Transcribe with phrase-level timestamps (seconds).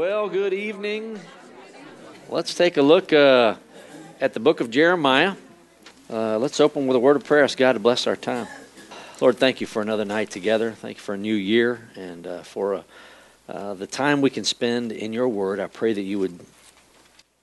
[0.00, 1.20] Well, good evening.
[2.30, 3.56] Let's take a look uh,
[4.18, 5.34] at the book of Jeremiah.
[6.08, 7.44] Uh, let's open with a word of prayer.
[7.44, 8.46] Ask God to bless our time.
[9.20, 10.72] Lord, thank you for another night together.
[10.72, 12.82] Thank you for a new year and uh, for uh,
[13.46, 15.60] uh, the time we can spend in your word.
[15.60, 16.40] I pray that you would,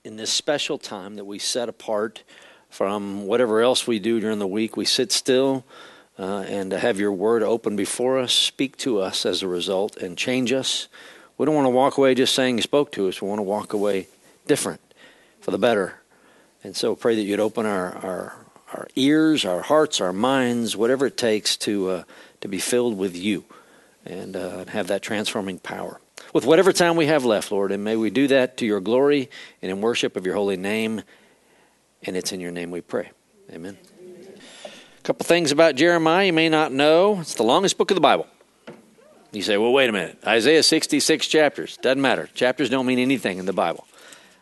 [0.02, 2.24] in this special time that we set apart
[2.70, 5.64] from whatever else we do during the week, we sit still
[6.18, 8.32] uh, and have your word open before us.
[8.32, 10.88] Speak to us as a result and change us.
[11.38, 13.22] We don't want to walk away just saying He spoke to us.
[13.22, 14.08] We want to walk away
[14.46, 14.80] different
[15.40, 15.94] for the better.
[16.64, 18.36] And so pray that you'd open our, our,
[18.74, 22.02] our ears, our hearts, our minds, whatever it takes to, uh,
[22.40, 23.44] to be filled with you
[24.04, 26.00] and uh, have that transforming power.
[26.32, 29.30] With whatever time we have left, Lord, and may we do that to your glory
[29.62, 31.02] and in worship of your holy name.
[32.02, 33.10] And it's in your name we pray.
[33.52, 33.78] Amen.
[34.64, 37.20] A couple things about Jeremiah you may not know.
[37.20, 38.26] It's the longest book of the Bible.
[39.30, 40.18] You say, well, wait a minute.
[40.26, 41.76] Isaiah 66 chapters.
[41.78, 42.30] Doesn't matter.
[42.34, 43.86] Chapters don't mean anything in the Bible.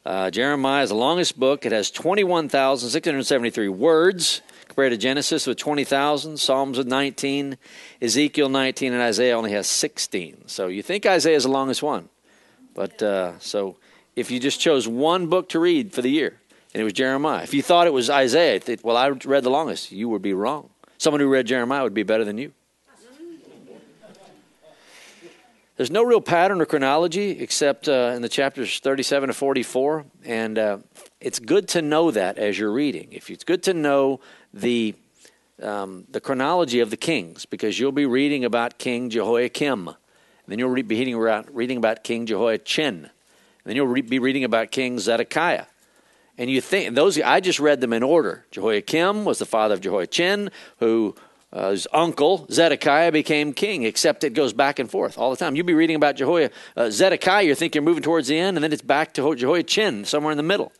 [0.04, 1.66] Uh, Jeremiah is the longest book.
[1.66, 7.58] It has 21,673 words compared to Genesis with 20,000, Psalms with 19,
[8.00, 10.46] Ezekiel 19, and Isaiah only has 16.
[10.46, 12.08] So you think Isaiah is the longest one.
[12.72, 13.78] But uh, so
[14.14, 16.38] if you just chose one book to read for the year,
[16.72, 19.90] and it was Jeremiah, if you thought it was Isaiah, well, I read the longest,
[19.90, 20.70] you would be wrong.
[20.98, 22.52] Someone who read Jeremiah would be better than you.
[25.76, 30.58] There's no real pattern or chronology except uh, in the chapters 37 to 44, and
[30.58, 30.78] uh,
[31.20, 33.08] it's good to know that as you're reading.
[33.12, 34.20] If it's good to know
[34.54, 34.94] the
[35.62, 39.96] um, the chronology of the kings, because you'll be reading about King Jehoiakim, and
[40.46, 43.10] then you'll be reading about, reading about King Jehoiachin, and
[43.64, 45.66] then you'll re- be reading about King Zedekiah.
[46.38, 48.46] And you think those I just read them in order.
[48.50, 51.14] Jehoiakim was the father of Jehoiachin, who
[51.52, 55.54] uh, his uncle Zedekiah became king, except it goes back and forth all the time.
[55.54, 58.64] You'll be reading about Jehoiah, uh, Zedekiah, you think you're moving towards the end, and
[58.64, 60.72] then it's back to Jehoiachin, somewhere in the middle,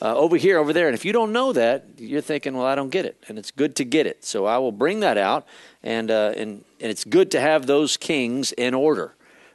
[0.00, 0.86] uh, over here, over there.
[0.86, 3.22] And if you don't know that, you're thinking, well, I don't get it.
[3.28, 4.24] And it's good to get it.
[4.24, 5.46] So I will bring that out,
[5.82, 9.14] and, uh, and, and it's good to have those kings in order.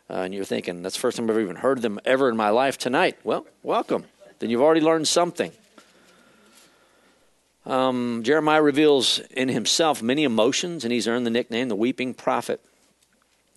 [0.10, 2.50] Uh, and you're thinking, that's the first time I've even heard them ever in my
[2.50, 3.18] life tonight.
[3.24, 4.06] Well, welcome.
[4.40, 5.52] Then you've already learned something.
[7.70, 12.62] Um, Jeremiah reveals in himself many emotions, and he's earned the nickname the weeping prophet.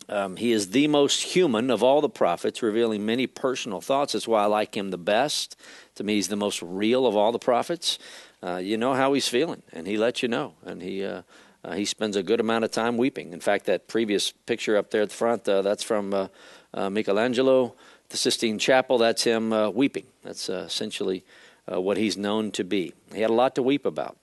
[0.06, 4.12] Um, he is the most human of all the prophets, revealing many personal thoughts.
[4.12, 5.56] That's why I like him the best.
[5.94, 7.98] To me, he's the most real of all the prophets.
[8.42, 10.52] Uh, you know how he's feeling, and he lets you know.
[10.66, 11.22] And he uh,
[11.64, 13.32] uh, he spends a good amount of time weeping.
[13.32, 16.28] In fact, that previous picture up there at the front, uh, that's from uh,
[16.74, 17.74] uh, Michelangelo,
[18.10, 18.98] the Sistine Chapel.
[18.98, 20.04] That's him weeping.
[20.22, 21.24] That's essentially
[21.70, 22.92] uh, what he's known to be.
[23.14, 24.16] He had a lot to weep about.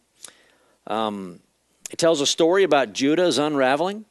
[0.87, 1.39] Um,
[1.91, 4.05] it tells a story about Judah's unraveling.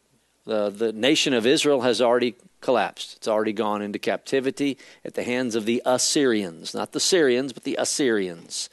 [0.46, 3.16] The, the nation of Israel has already collapsed.
[3.16, 7.64] It's already gone into captivity at the hands of the Assyrians, not the Syrians, but
[7.64, 8.70] the Assyrians,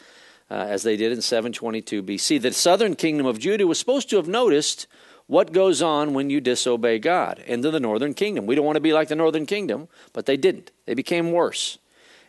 [0.49, 2.41] uh, as they did in 722 BC.
[2.41, 4.87] The southern kingdom of Judah was supposed to have noticed
[5.27, 8.45] what goes on when you disobey God into the northern kingdom.
[8.45, 10.71] We don't want to be like the northern kingdom, but they didn't.
[10.85, 11.77] They became worse.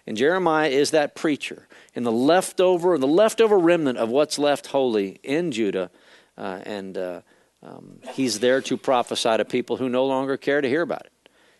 [0.06, 1.66] And Jeremiah is that preacher
[1.96, 5.90] in the leftover, the leftover remnant of what's left holy in Judah,
[6.36, 7.22] uh, and uh,
[7.62, 11.12] um, he's there to prophesy to people who no longer care to hear about it.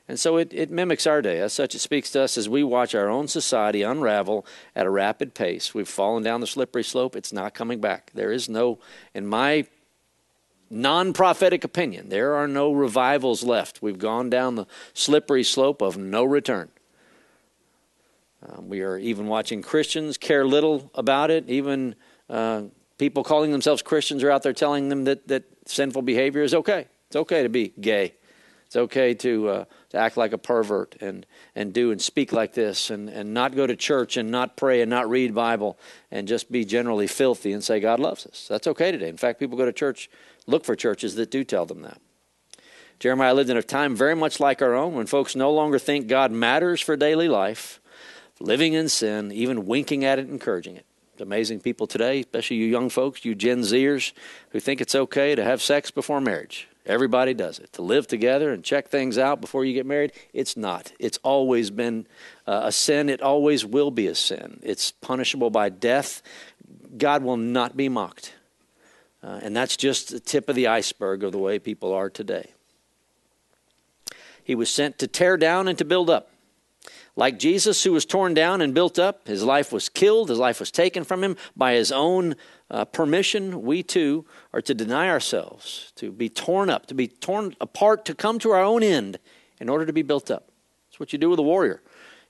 [0.09, 1.41] And so it, it mimics our day.
[1.41, 4.91] As such, it speaks to us as we watch our own society unravel at a
[4.91, 5.75] rapid pace.
[5.75, 7.17] We've fallen down the slippery slope.
[7.17, 8.13] It's not coming back.
[8.15, 8.79] There is no,
[9.15, 9.67] in my
[10.69, 13.83] non prophetic opinion, there are no revivals left.
[13.83, 16.69] We've gone down the slippery slope of no return.
[18.49, 21.49] Um, we are even watching Christians care little about it.
[21.49, 21.95] Even
[22.29, 22.63] uh,
[22.99, 26.87] people calling themselves Christians are out there telling them that, that sinful behavior is okay.
[27.09, 28.15] It's okay to be gay.
[28.67, 31.25] It's okay to, uh, to act like a pervert and,
[31.55, 34.81] and do and speak like this and, and not go to church and not pray
[34.81, 35.79] and not read Bible
[36.11, 38.47] and just be generally filthy and say God loves us.
[38.49, 39.09] That's okay today.
[39.09, 40.11] In fact, people go to church,
[40.49, 42.01] look for churches that do tell them that.
[42.99, 46.09] Jeremiah lived in a time very much like our own when folks no longer think
[46.09, 47.81] God matters for daily life
[48.41, 50.85] living in sin, even winking at it, encouraging it.
[51.13, 54.13] It's amazing people today, especially you young folks, you Gen Zers,
[54.51, 56.69] who think it's okay to have sex before marriage.
[56.85, 57.73] Everybody does it.
[57.73, 60.93] To live together and check things out before you get married, it's not.
[60.99, 62.07] It's always been
[62.47, 63.09] uh, a sin.
[63.09, 64.61] It always will be a sin.
[64.63, 66.23] It's punishable by death.
[66.97, 68.35] God will not be mocked.
[69.23, 72.51] Uh, and that's just the tip of the iceberg of the way people are today.
[74.45, 76.31] He was sent to tear down and to build up.
[77.19, 80.61] Like Jesus, who was torn down and built up, his life was killed, his life
[80.61, 82.37] was taken from him by his own
[82.71, 83.63] uh, permission.
[83.63, 88.15] We too are to deny ourselves, to be torn up, to be torn apart, to
[88.15, 89.19] come to our own end
[89.59, 90.51] in order to be built up.
[90.91, 91.83] That's what you do with a warrior.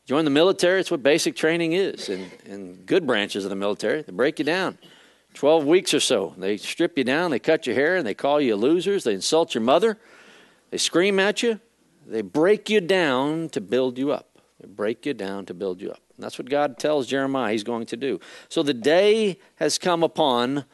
[0.04, 4.02] Join the military, it's what basic training is in, in good branches of the military.
[4.02, 4.78] They break you down.
[5.34, 6.32] 12 weeks or so.
[6.38, 9.02] They strip you down, they cut your hair, and they call you losers.
[9.02, 9.98] They insult your mother.
[10.70, 11.58] They scream at you.
[12.06, 14.35] They break you down to build you up.
[14.64, 16.00] Break you down to build you up.
[16.16, 18.20] And that's what God tells Jeremiah he's going to do.
[18.48, 20.64] So the day has come upon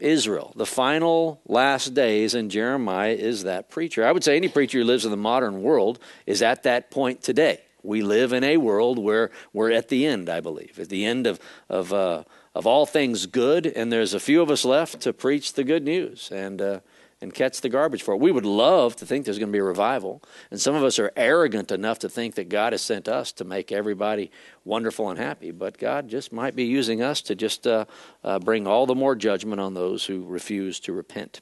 [0.00, 4.04] Israel, the final last days, and Jeremiah is that preacher.
[4.04, 7.22] I would say any preacher who lives in the modern world is at that point
[7.22, 7.60] today.
[7.82, 11.26] We live in a world where we're at the end, I believe, at the end
[11.26, 11.38] of,
[11.68, 12.24] of, uh,
[12.54, 15.84] of all things good, and there's a few of us left to preach the good
[15.84, 16.80] news and, uh,
[17.20, 18.20] and catch the garbage for it.
[18.20, 20.98] We would love to think there's going to be a revival, and some of us
[20.98, 24.30] are arrogant enough to think that God has sent us to make everybody
[24.64, 27.84] wonderful and happy, but God just might be using us to just uh,
[28.24, 31.40] uh bring all the more judgment on those who refuse to repent.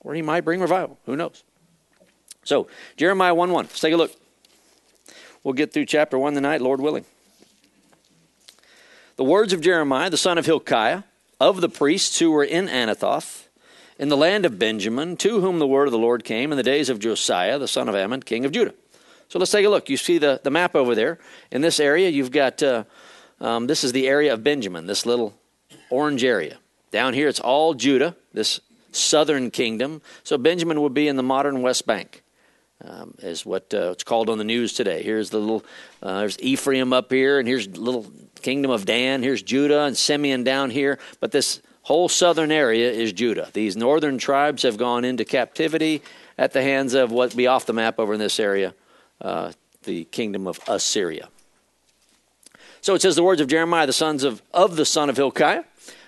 [0.00, 0.98] Or He might bring revival.
[1.06, 1.44] Who knows?
[2.44, 3.64] So, Jeremiah 1 1.
[3.64, 4.12] Let's take a look.
[5.42, 7.04] We'll get through chapter 1 tonight, Lord willing.
[9.16, 11.04] The words of Jeremiah, the son of Hilkiah,
[11.40, 13.45] of the priests who were in Anathoth,
[13.98, 16.62] in the land of Benjamin, to whom the word of the Lord came in the
[16.62, 18.74] days of Josiah, the son of Amon, king of Judah.
[19.28, 19.88] So let's take a look.
[19.88, 21.18] You see the, the map over there.
[21.50, 22.84] In this area, you've got uh,
[23.40, 25.34] um, this is the area of Benjamin, this little
[25.90, 26.58] orange area.
[26.90, 28.60] Down here, it's all Judah, this
[28.92, 30.00] southern kingdom.
[30.22, 32.22] So Benjamin would be in the modern West Bank
[32.84, 35.02] um, is what uh, it's called on the news today.
[35.02, 35.64] Here's the little,
[36.02, 38.06] uh, there's Ephraim up here, and here's little
[38.42, 39.22] kingdom of Dan.
[39.22, 40.98] Here's Judah and Simeon down here.
[41.20, 43.48] But this whole southern area is Judah.
[43.52, 46.02] These northern tribes have gone into captivity
[46.36, 48.74] at the hands of what be off the map over in this area,
[49.20, 49.52] uh,
[49.84, 51.28] the kingdom of Assyria.
[52.80, 55.62] So it says the words of Jeremiah, the sons of, of the son of Hilkiah,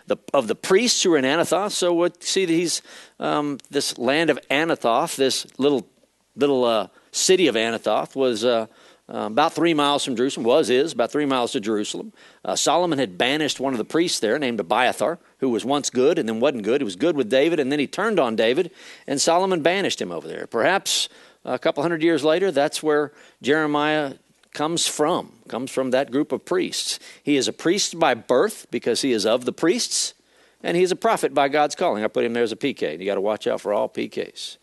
[0.09, 1.71] the, of the priests who are in Anathoth.
[1.71, 2.83] So what see these
[3.21, 5.87] um, this land of Anathoth, this little
[6.35, 8.67] little uh, city of Anathoth was uh,
[9.13, 12.13] uh, about three miles from Jerusalem, was, is, about three miles to Jerusalem.
[12.45, 16.19] Uh, Solomon had banished one of the priests there named Abiathar, who was once good
[16.19, 16.83] and then wasn't good.
[16.83, 18.71] He was good with David, and then he turned on David,
[19.07, 20.47] and Solomon banished him over there.
[20.47, 21.09] Perhaps
[21.45, 24.15] a couple hundred years later, that's where Jeremiah
[24.53, 26.99] comes from, comes from that group of priests.
[27.23, 30.15] He is a priest by birth because he is of the priests,
[30.63, 32.05] and he's a prophet by God's calling.
[32.05, 32.99] I put him there as a PK.
[32.99, 34.59] You got to watch out for all PKs.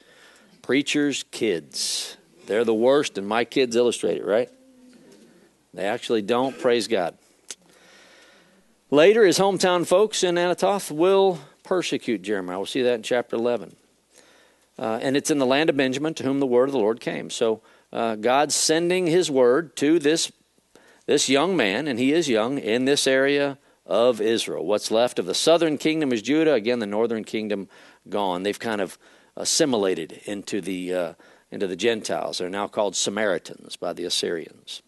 [0.62, 2.18] Preachers' kids.
[2.48, 4.50] They're the worst, and my kids illustrate it, right?
[5.74, 7.18] They actually don't praise God.
[8.92, 12.58] Later, his hometown folks in Anathoth will persecute Jeremiah.
[12.58, 13.76] We'll see that in chapter 11.
[14.78, 17.00] Uh, and it's in the land of Benjamin to whom the word of the Lord
[17.00, 17.30] came.
[17.30, 17.62] So
[17.92, 20.32] uh, God's sending his word to this,
[21.06, 24.66] this young man, and he is young, in this area of Israel.
[24.66, 26.54] What's left of the southern kingdom is Judah.
[26.54, 27.70] Again, the northern kingdom
[28.10, 28.44] gone.
[28.44, 28.98] They've kind of
[29.36, 31.14] assimilated into the, uh,
[31.52, 32.38] into the Gentiles.
[32.38, 34.82] They're now called Samaritans by the Assyrians.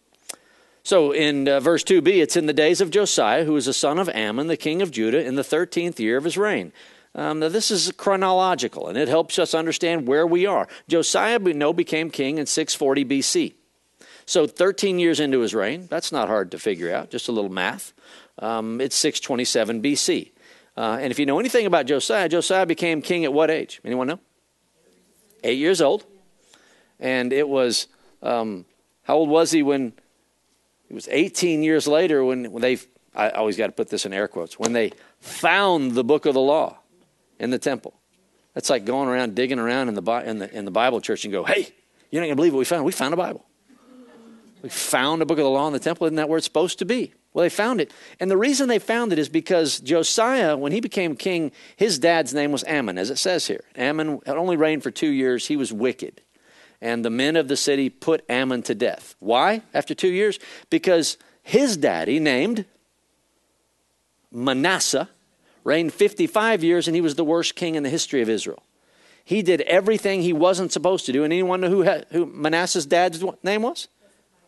[0.82, 3.98] So in uh, verse 2b, it's in the days of Josiah, who was the son
[3.98, 6.72] of Amon, the king of Judah, in the 13th year of his reign.
[7.14, 10.68] Um, now, this is chronological, and it helps us understand where we are.
[10.88, 13.54] Josiah, we know, became king in 640 BC.
[14.24, 17.50] So 13 years into his reign, that's not hard to figure out, just a little
[17.50, 17.92] math.
[18.38, 20.32] Um, it's 627 BC.
[20.76, 23.80] Uh, and if you know anything about Josiah, Josiah became king at what age?
[23.84, 24.20] Anyone know?
[25.44, 26.04] eight years old.
[27.00, 27.86] And it was,
[28.22, 28.64] um,
[29.02, 29.92] how old was he when
[30.88, 32.78] it was 18 years later when, when they,
[33.14, 36.34] I always got to put this in air quotes, when they found the book of
[36.34, 36.78] the law
[37.38, 37.94] in the temple.
[38.54, 41.32] That's like going around digging around in the, in the, in the Bible church and
[41.32, 41.68] go, hey,
[42.10, 42.84] you're not going to believe what we found.
[42.84, 43.44] We found a Bible.
[44.62, 46.06] We found a book of the law in the temple.
[46.06, 47.12] Isn't that where it's supposed to be?
[47.32, 47.92] Well, they found it.
[48.18, 52.34] And the reason they found it is because Josiah, when he became king, his dad's
[52.34, 53.62] name was Amon, as it says here.
[53.78, 55.46] Amon had only reigned for two years.
[55.46, 56.22] He was wicked.
[56.80, 59.16] And the men of the city put Amon to death.
[59.18, 59.62] Why?
[59.74, 60.38] After two years?
[60.70, 62.66] Because his daddy, named
[64.30, 65.08] Manasseh,
[65.64, 68.62] reigned 55 years and he was the worst king in the history of Israel.
[69.24, 71.24] He did everything he wasn't supposed to do.
[71.24, 73.88] And anyone know who, who Manasseh's dad's name was?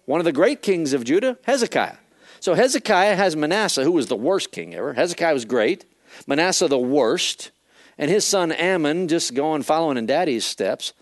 [0.06, 1.96] One of the great kings of Judah, Hezekiah.
[2.40, 4.94] So Hezekiah has Manasseh, who was the worst king ever.
[4.94, 5.84] Hezekiah was great,
[6.26, 7.50] Manasseh the worst,
[7.98, 10.94] and his son Amon just going following in daddy's steps.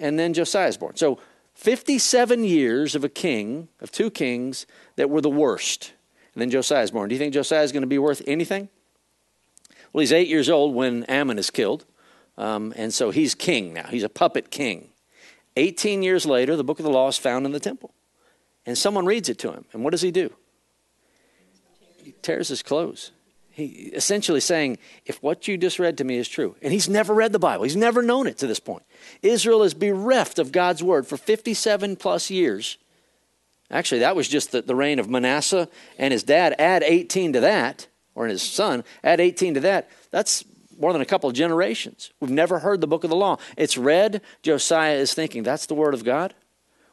[0.00, 0.96] And then Josiah is born.
[0.96, 1.20] So
[1.54, 4.66] 57 years of a king, of two kings
[4.96, 5.92] that were the worst.
[6.34, 7.08] And then Josiah is born.
[7.08, 8.68] Do you think Josiah is going to be worth anything?
[9.92, 11.84] Well, he's eight years old when Amon is killed.
[12.38, 13.88] Um, and so he's king now.
[13.88, 14.88] He's a puppet king.
[15.56, 17.92] 18 years later, the book of the law is found in the temple.
[18.64, 19.66] And someone reads it to him.
[19.72, 20.32] And what does he do?
[22.02, 23.12] he tears his clothes.
[23.60, 27.14] He essentially saying, if what you just read to me is true, and he's never
[27.14, 28.82] read the Bible, he's never known it to this point.
[29.22, 32.78] Israel is bereft of God's word for 57 plus years
[33.70, 36.54] Actually, that was just the, the reign of Manasseh and his dad.
[36.58, 39.88] Add 18 to that, or his son, add 18 to that.
[40.10, 40.44] That's
[40.78, 42.10] more than a couple of generations.
[42.20, 43.36] We've never heard the book of the law.
[43.56, 44.22] It's read.
[44.42, 46.34] Josiah is thinking, that's the word of God.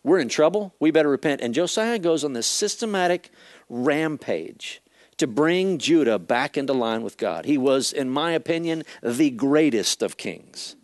[0.04, 0.76] We're in trouble.
[0.80, 1.42] We better repent.
[1.42, 3.32] And Josiah goes on this systematic
[3.70, 4.82] rampage
[5.18, 7.46] to bring Judah back into line with God.
[7.46, 10.76] He was, in my opinion, the greatest of kings.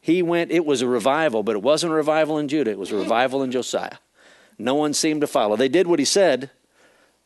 [0.00, 2.92] He went, it was a revival, but it wasn't a revival in Judah, it was
[2.92, 3.98] a revival in Josiah.
[4.58, 5.56] No one seemed to follow.
[5.56, 6.50] They did what he said,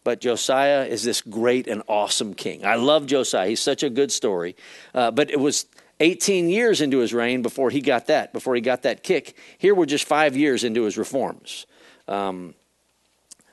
[0.05, 2.65] but Josiah is this great and awesome king.
[2.65, 3.49] I love Josiah.
[3.49, 4.57] He's such a good story.
[4.95, 5.67] Uh, but it was
[6.01, 9.37] 18 years into his reign before he got that, before he got that kick.
[9.59, 11.67] Here we're just five years into his reforms.
[12.09, 12.55] Um,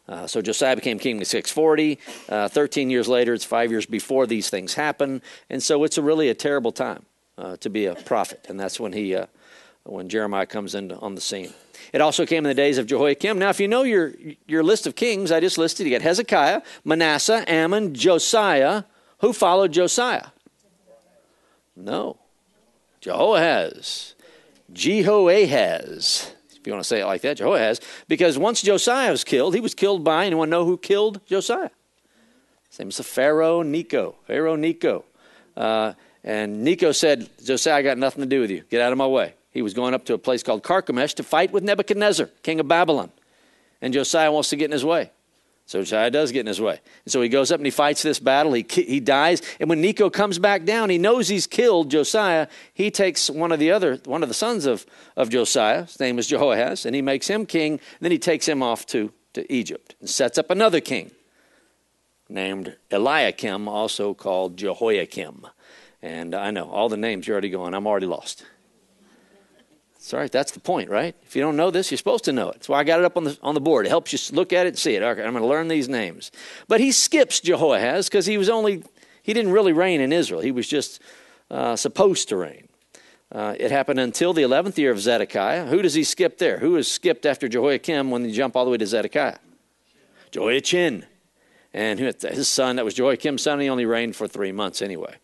[0.10, 2.00] uh, so Josiah became king in 640.
[2.28, 5.22] Uh, 13 years later, it's five years before these things happen.
[5.50, 7.06] And so it's a really a terrible time
[7.38, 8.48] uh, to be a prophet.
[8.50, 9.28] And that's when he, uh,
[9.84, 11.54] when Jeremiah comes in on the scene.
[11.94, 13.38] It also came in the days of Jehoiakim.
[13.38, 14.14] Now, if you know your,
[14.48, 18.84] your list of kings, I just listed, you got Hezekiah, Manasseh, Amon, Josiah.
[19.20, 20.28] Who followed Josiah?
[21.76, 22.18] No.
[23.00, 24.16] Jehoahaz.
[24.74, 26.34] Jehoahaz.
[26.60, 27.80] If you want to say it like that, Jehoahaz.
[28.08, 31.70] Because once Josiah was killed, he was killed by, anyone know who killed Josiah?
[32.70, 34.16] Same as the Pharaoh Necho.
[34.28, 35.06] Pharaoh Necho.
[35.56, 38.64] Uh, and Necho said, Josiah, I got nothing to do with you.
[38.70, 39.36] Get out of my way.
[39.52, 42.68] He was going up to a place called Carchemish to fight with Nebuchadnezzar, king of
[42.68, 43.12] Babylon.
[43.82, 45.12] And Josiah wants to get in his way.
[45.70, 46.80] So Josiah does get in his way.
[47.06, 48.54] And so he goes up and he fights this battle.
[48.54, 49.44] He, he dies.
[49.60, 52.48] And when Necho comes back down, he knows he's killed Josiah.
[52.74, 56.18] He takes one of the other, one of the sons of, of Josiah, his name
[56.18, 57.80] is Jehoahaz, and he makes him king.
[58.00, 61.12] Then he takes him off to, to Egypt and sets up another king
[62.28, 65.46] named Eliakim, also called Jehoiakim.
[66.02, 68.44] And I know all the names you're already going, I'm already lost.
[70.10, 71.16] Sorry, that's the point, right?
[71.22, 72.54] If you don't know this, you're supposed to know it.
[72.54, 73.86] That's why I got it up on the, on the board.
[73.86, 75.04] It helps you look at it and see it.
[75.04, 76.32] Okay, I'm going to learn these names.
[76.68, 78.82] But he skips Jehoahaz because he was only,
[79.22, 80.42] he didn't really reign in Israel.
[80.42, 81.00] He was just
[81.52, 82.70] uh, supposed to reign.
[83.32, 85.68] Uh, it happened until the 11th year of Zedekiah.
[85.68, 86.58] Who does he skip there?
[86.58, 89.38] Who is skipped after Jehoiakim when you jump all the way to Zedekiah?
[90.32, 91.06] Jehoiachin.
[91.72, 95.18] And his son, that was Jehoiakim's son, he only reigned for three months anyway.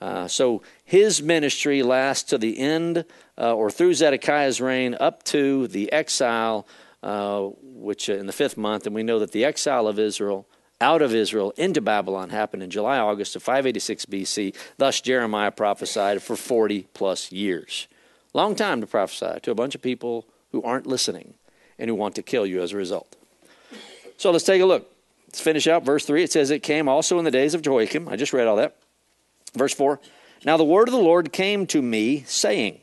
[0.00, 3.04] Uh, so his ministry lasts to the end
[3.38, 6.66] uh, or through Zedekiah's reign up to the exile,
[7.04, 10.48] uh, which uh, in the fifth month, and we know that the exile of Israel
[10.80, 14.56] out of Israel into Babylon happened in July, August of 586 BC.
[14.78, 17.86] Thus, Jeremiah prophesied for 40 plus years.
[18.34, 21.34] Long time to prophesy to a bunch of people who aren't listening
[21.78, 23.14] and who want to kill you as a result.
[24.16, 24.90] So let's take a look.
[25.28, 26.24] Let's finish out verse 3.
[26.24, 28.08] It says, It came also in the days of Jehoiakim.
[28.08, 28.76] I just read all that.
[29.54, 30.00] Verse 4
[30.44, 32.80] Now the word of the Lord came to me, saying,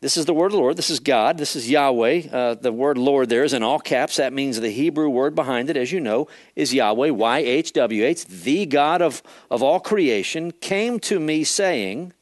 [0.00, 0.78] this is the word of the Lord.
[0.78, 1.36] This is God.
[1.36, 2.28] This is Yahweh.
[2.32, 4.16] Uh, the word Lord there is in all caps.
[4.16, 6.26] That means the Hebrew word behind it, as you know,
[6.56, 8.24] is Yahweh, Y H W H.
[8.24, 12.14] The God of, of all creation came to me saying,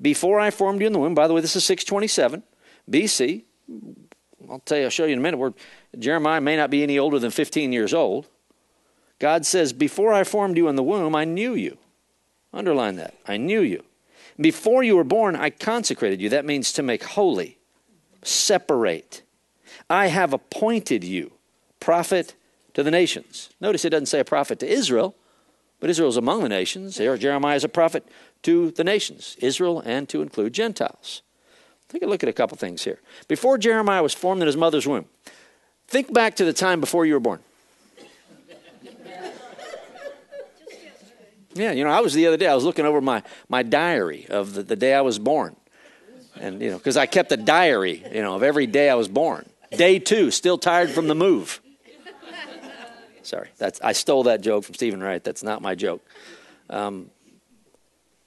[0.00, 2.42] Before I formed you in the womb, by the way, this is 627
[2.90, 3.44] BC.
[4.48, 5.52] I'll tell you, I'll show you in a minute where
[5.98, 8.28] Jeremiah may not be any older than 15 years old.
[9.18, 11.76] God says, Before I formed you in the womb, I knew you.
[12.52, 13.14] Underline that.
[13.26, 13.84] I knew you.
[14.40, 16.28] Before you were born, I consecrated you.
[16.28, 17.58] That means to make holy,
[18.22, 19.22] separate.
[19.88, 21.32] I have appointed you
[21.78, 22.34] prophet
[22.74, 23.50] to the nations.
[23.60, 25.14] Notice it doesn't say a prophet to Israel,
[25.80, 26.98] but Israel's among the nations.
[26.98, 28.06] Here, Jeremiah is a prophet
[28.42, 31.22] to the nations, Israel and to include Gentiles.
[31.88, 33.00] Take a look at a couple things here.
[33.26, 35.06] Before Jeremiah was formed in his mother's womb,
[35.88, 37.40] think back to the time before you were born.
[41.54, 44.26] Yeah, you know, I was the other day, I was looking over my, my diary
[44.28, 45.56] of the, the day I was born.
[46.40, 49.08] And, you know, because I kept a diary, you know, of every day I was
[49.08, 49.48] born.
[49.72, 51.60] Day two, still tired from the move.
[53.22, 55.22] Sorry, that's, I stole that joke from Steven Wright.
[55.22, 56.02] That's not my joke.
[56.68, 57.10] Um,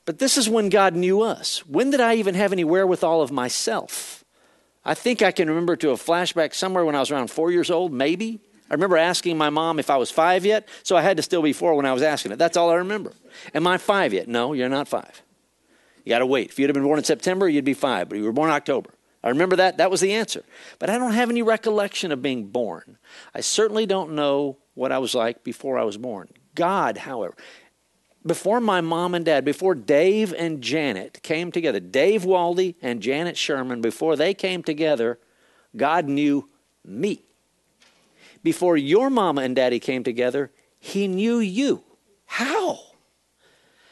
[0.05, 1.65] but this is when God knew us.
[1.65, 4.23] When did I even have any wherewithal of myself?
[4.85, 7.71] I think I can remember to a flashback somewhere when I was around four years
[7.71, 8.41] old, maybe.
[8.69, 11.41] I remember asking my mom if I was five yet, so I had to still
[11.41, 12.39] be four when I was asking it.
[12.39, 13.13] That's all I remember.
[13.53, 14.27] Am I five yet?
[14.27, 15.21] No, you're not five.
[16.03, 16.49] You got to wait.
[16.49, 18.55] If you'd have been born in September, you'd be five, but you were born in
[18.55, 18.91] October.
[19.23, 19.77] I remember that.
[19.77, 20.43] That was the answer.
[20.79, 22.97] But I don't have any recollection of being born.
[23.33, 26.29] I certainly don't know what I was like before I was born.
[26.55, 27.35] God, however,
[28.25, 33.37] before my mom and dad, before Dave and Janet came together, Dave Waldy and Janet
[33.37, 35.19] Sherman, before they came together,
[35.75, 36.49] God knew
[36.85, 37.23] me
[38.43, 41.83] before your mama and daddy came together, he knew you.
[42.25, 42.79] How?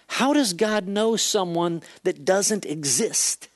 [0.08, 3.48] How does God know someone that doesn't exist?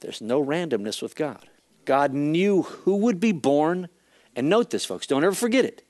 [0.00, 1.48] There's no randomness with God.
[1.84, 3.88] God knew who would be born.
[4.34, 5.82] And note this, folks, don't ever forget it.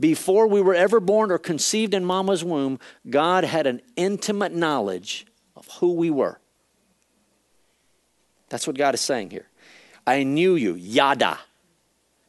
[0.00, 5.26] Before we were ever born or conceived in mama's womb, God had an intimate knowledge
[5.54, 6.40] of who we were.
[8.48, 9.46] That's what God is saying here.
[10.06, 11.38] I knew you, yada.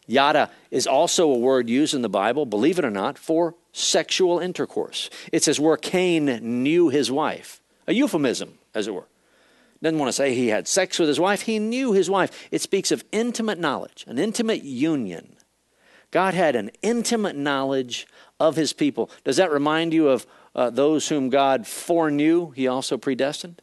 [0.08, 4.39] Yada is also a word used in the Bible, believe it or not, for sexual
[4.39, 5.10] intercourse.
[5.32, 6.25] It says where Cain
[6.63, 9.08] knew his wife, a euphemism, as it were.
[9.82, 12.48] Doesn't want to say he had sex with his wife, he knew his wife.
[12.51, 15.36] It speaks of intimate knowledge, an intimate union.
[16.12, 18.08] God had an intimate knowledge
[18.39, 19.10] of his people.
[19.24, 23.62] Does that remind you of uh, those whom God foreknew, he also predestined?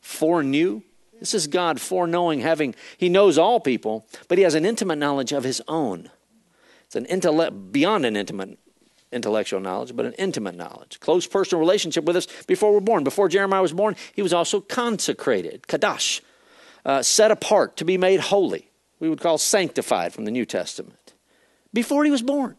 [0.00, 0.82] Foreknew?
[1.24, 5.32] This is God foreknowing, having, he knows all people, but he has an intimate knowledge
[5.32, 6.10] of his own.
[6.84, 8.58] It's an intellect, beyond an intimate
[9.10, 11.00] intellectual knowledge, but an intimate knowledge.
[11.00, 13.04] Close personal relationship with us before we're born.
[13.04, 16.20] Before Jeremiah was born, he was also consecrated, kadash,
[16.84, 18.70] uh, set apart to be made holy.
[19.00, 21.14] We would call sanctified from the New Testament.
[21.72, 22.56] Before he was born.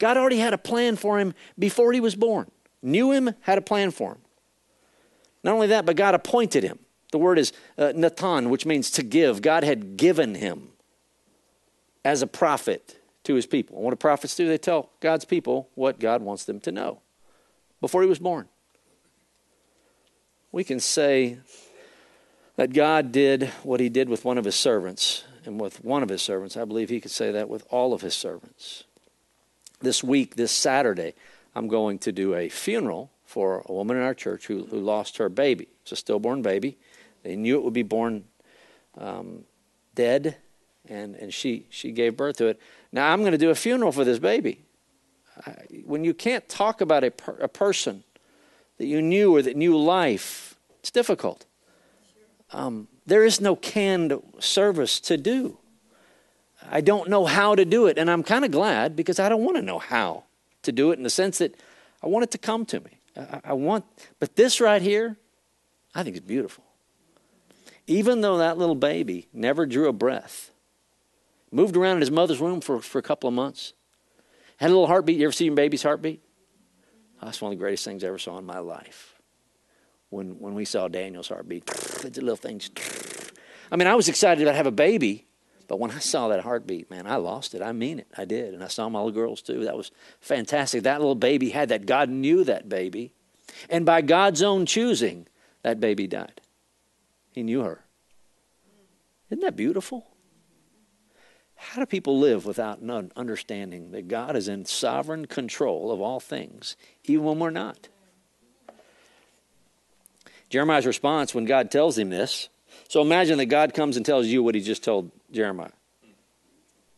[0.00, 2.50] God already had a plan for him before he was born.
[2.82, 4.22] Knew him, had a plan for him.
[5.44, 6.80] Not only that, but God appointed him.
[7.10, 9.42] The word is uh, Natan, which means to give.
[9.42, 10.68] God had given him
[12.04, 13.76] as a prophet to his people.
[13.76, 14.48] And what do prophets do?
[14.48, 17.00] They tell God's people what God wants them to know
[17.80, 18.48] before he was born.
[20.52, 21.38] We can say
[22.56, 25.24] that God did what he did with one of his servants.
[25.46, 28.02] And with one of his servants, I believe he could say that with all of
[28.02, 28.84] his servants.
[29.80, 31.14] This week, this Saturday,
[31.54, 35.16] I'm going to do a funeral for a woman in our church who, who lost
[35.16, 35.68] her baby.
[35.82, 36.76] It's a stillborn baby.
[37.22, 38.24] They knew it would be born
[38.98, 39.44] um,
[39.94, 40.36] dead,
[40.88, 42.60] and, and she, she gave birth to it.
[42.92, 44.64] Now, I'm going to do a funeral for this baby.
[45.84, 48.04] when you can't talk about a, per, a person
[48.78, 51.46] that you knew or that knew life, it's difficult.
[52.52, 55.58] Um, there is no canned service to do.
[56.70, 59.44] I don't know how to do it, and I'm kind of glad because I don't
[59.44, 60.24] want to know how
[60.62, 61.54] to do it in the sense that
[62.02, 62.98] I want it to come to me.
[63.16, 63.84] I, I want,
[64.18, 65.16] but this right here,
[65.94, 66.64] I think is beautiful.
[67.86, 70.52] Even though that little baby never drew a breath,
[71.50, 73.74] moved around in his mother's womb for, for a couple of months,
[74.58, 75.18] had a little heartbeat.
[75.18, 76.22] You ever see your baby's heartbeat?
[77.20, 79.20] Oh, that's one of the greatest things I ever saw in my life.
[80.10, 82.70] When, when we saw Daniel's heartbeat, the little things.
[83.72, 85.26] I mean, I was excited to have a baby,
[85.68, 87.62] but when I saw that heartbeat, man, I lost it.
[87.62, 88.08] I mean it.
[88.18, 88.54] I did.
[88.54, 89.64] And I saw my little girls too.
[89.64, 90.82] That was fantastic.
[90.82, 91.86] That little baby had that.
[91.86, 93.12] God knew that baby.
[93.68, 95.26] And by God's own choosing,
[95.62, 96.40] that baby died.
[97.40, 97.82] He knew her.
[99.30, 100.06] Isn't that beautiful?
[101.54, 102.82] How do people live without
[103.16, 107.88] understanding that God is in sovereign control of all things, even when we're not?
[110.50, 112.50] Jeremiah's response when God tells him this.
[112.88, 115.72] So imagine that God comes and tells you what he just told Jeremiah.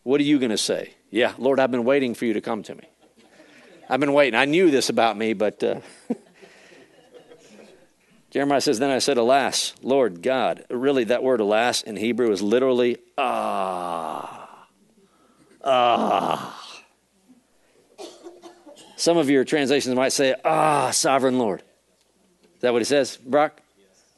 [0.02, 0.94] What are you going to say?
[1.12, 2.88] Yeah, Lord, I've been waiting for you to come to me.
[3.88, 4.34] I've been waiting.
[4.34, 5.80] I knew this about me, but uh,
[8.32, 10.64] Jeremiah says, Then I said, Alas, Lord God.
[10.70, 14.66] Really, that word alas in Hebrew is literally ah.
[15.62, 16.78] Ah.
[18.96, 21.60] Some of your translations might say, Ah, sovereign Lord.
[22.54, 23.60] Is that what he says, Brock?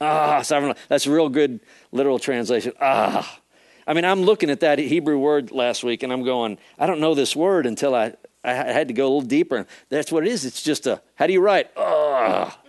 [0.00, 0.78] Ah, sovereign Lord.
[0.88, 1.58] That's a real good
[1.90, 2.72] literal translation.
[2.80, 3.40] Ah.
[3.84, 7.00] I mean, I'm looking at that Hebrew word last week and I'm going, I don't
[7.00, 9.66] know this word until I, I had to go a little deeper.
[9.88, 10.44] That's what it is.
[10.44, 11.72] It's just a, how do you write?
[11.76, 12.60] Ah.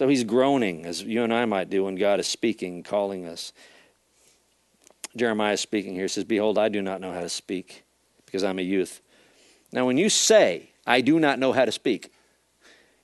[0.00, 3.52] So he's groaning, as you and I might do when God is speaking, calling us.
[5.14, 6.04] Jeremiah is speaking here.
[6.04, 7.84] He says, Behold, I do not know how to speak
[8.24, 9.02] because I'm a youth.
[9.72, 12.14] Now, when you say, I do not know how to speak,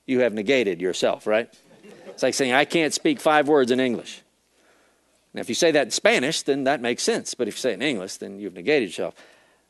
[0.07, 1.53] you have negated yourself, right?
[2.07, 4.23] It's like saying, I can't speak five words in English.
[5.35, 7.35] Now, if you say that in Spanish, then that makes sense.
[7.35, 9.13] But if you say it in English, then you've negated yourself.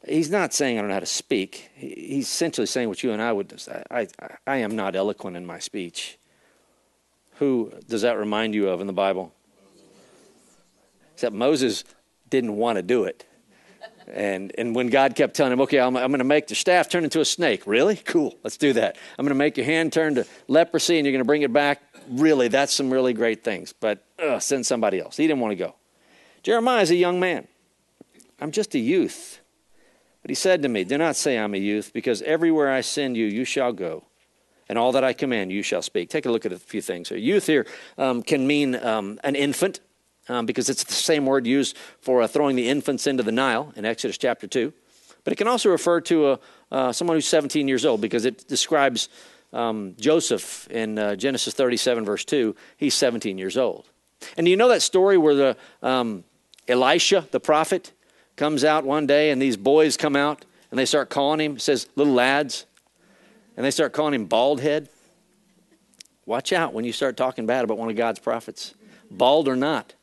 [0.07, 1.71] He's not saying I don't know how to speak.
[1.75, 3.83] He's essentially saying what you and I would say.
[3.91, 6.17] I, I, I am not eloquent in my speech.
[7.39, 9.33] Who does that remind you of in the Bible?
[11.13, 11.83] Except Moses
[12.29, 13.25] didn't want to do it.
[14.11, 16.89] And, and when God kept telling him, okay, I'm, I'm going to make the staff
[16.89, 17.67] turn into a snake.
[17.67, 17.97] Really?
[17.97, 18.37] Cool.
[18.43, 18.95] Let's do that.
[19.17, 21.51] I'm going to make your hand turn to leprosy and you're going to bring it
[21.51, 21.81] back.
[22.09, 23.73] Really, that's some really great things.
[23.73, 25.17] But uh, send somebody else.
[25.17, 25.75] He didn't want to go.
[26.41, 27.47] Jeremiah is a young man.
[28.39, 29.41] I'm just a youth.
[30.21, 33.17] But he said to me, Do not say I'm a youth, because everywhere I send
[33.17, 34.06] you, you shall go
[34.69, 36.09] and all that I command you shall speak.
[36.09, 37.17] Take a look at a few things here.
[37.17, 37.65] Youth here
[37.97, 39.79] um, can mean um, an infant,
[40.29, 43.73] um, because it's the same word used for uh, throwing the infants into the Nile
[43.75, 44.73] in Exodus chapter 2.
[45.23, 46.39] But it can also refer to a,
[46.71, 49.09] uh, someone who's 17 years old, because it describes
[49.53, 53.89] um, Joseph in uh, Genesis 37, verse 2, he's 17 years old.
[54.35, 56.23] And do you know that story where the um,
[56.67, 57.93] Elisha, the prophet,
[58.35, 61.87] comes out one day and these boys come out and they start calling him, says,
[61.95, 62.65] little lads,
[63.57, 64.87] and they start calling him bald head?
[66.25, 68.73] Watch out when you start talking bad about one of God's prophets,
[69.11, 69.93] bald or not.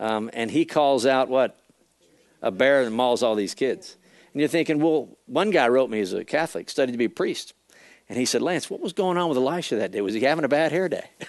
[0.00, 1.58] Um, and he calls out what?
[2.42, 3.96] A bear and mauls all these kids.
[4.32, 7.10] And you're thinking, well, one guy wrote me as a Catholic, studied to be a
[7.10, 7.54] priest.
[8.08, 10.00] And he said, Lance, what was going on with Elisha that day?
[10.00, 11.08] Was he having a bad hair day?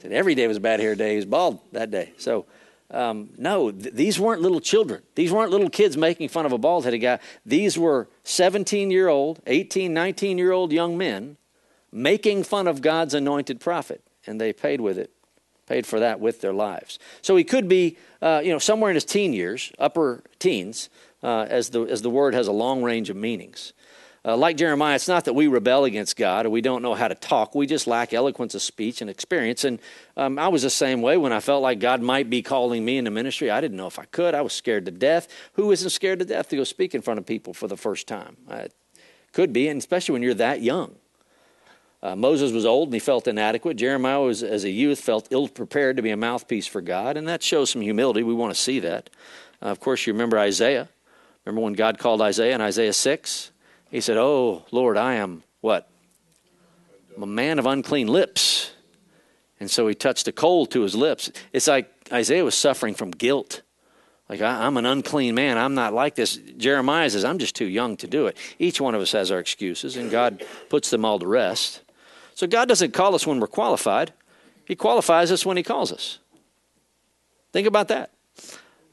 [0.00, 1.10] said, every day was a bad hair day.
[1.10, 2.12] He was bald that day.
[2.18, 2.46] So,
[2.90, 5.02] um, no, th- these weren't little children.
[5.14, 7.18] These weren't little kids making fun of a bald headed guy.
[7.44, 11.36] These were 17 year old, 18, 19 year old young men
[11.90, 14.02] making fun of God's anointed prophet.
[14.26, 15.10] And they paid with it,
[15.66, 16.98] paid for that with their lives.
[17.22, 20.88] So he could be, uh, you know, somewhere in his teen years, upper teens,
[21.22, 23.72] uh, as, the, as the word has a long range of meanings.
[24.26, 27.08] Uh, like Jeremiah, it's not that we rebel against God or we don't know how
[27.08, 27.54] to talk.
[27.54, 29.64] We just lack eloquence of speech and experience.
[29.64, 29.78] And
[30.16, 32.96] um, I was the same way when I felt like God might be calling me
[32.96, 33.50] into ministry.
[33.50, 34.34] I didn't know if I could.
[34.34, 35.28] I was scared to death.
[35.54, 38.08] Who isn't scared to death to go speak in front of people for the first
[38.08, 38.38] time?
[38.48, 38.68] I
[39.32, 40.94] could be, and especially when you're that young.
[42.02, 43.76] Uh, Moses was old and he felt inadequate.
[43.76, 47.28] Jeremiah was, as a youth, felt ill prepared to be a mouthpiece for God, and
[47.28, 48.22] that shows some humility.
[48.22, 49.10] We want to see that.
[49.60, 50.88] Uh, of course, you remember Isaiah.
[51.44, 53.50] Remember when God called Isaiah in Isaiah 6?
[53.94, 55.88] He said, Oh, Lord, I am what?
[57.14, 58.72] I'm a man of unclean lips.
[59.60, 61.30] And so he touched a coal to his lips.
[61.52, 63.62] It's like Isaiah was suffering from guilt.
[64.28, 65.58] Like, I, am an unclean man.
[65.58, 66.40] I'm not like this.
[66.56, 68.36] Jeremiah says, I'm just too young to do it.
[68.58, 71.82] Each one of us has our excuses, and God puts them all to rest.
[72.34, 74.12] So God doesn't call us when we're qualified,
[74.64, 76.18] He qualifies us when He calls us.
[77.52, 78.10] Think about that.
[78.40, 78.42] I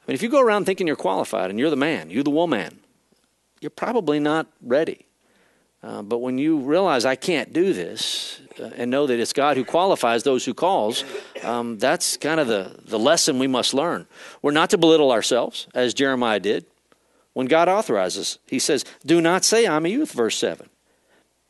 [0.07, 2.80] mean, if you go around thinking you're qualified and you're the man, you're the woman,
[3.61, 5.05] you're probably not ready.
[5.83, 9.57] Uh, but when you realize I can't do this uh, and know that it's God
[9.57, 11.03] who qualifies those who calls,
[11.43, 14.05] um, that's kind of the, the lesson we must learn.
[14.41, 16.65] We're not to belittle ourselves, as Jeremiah did.
[17.33, 20.69] When God authorizes, he says, Do not say I'm a youth, verse 7.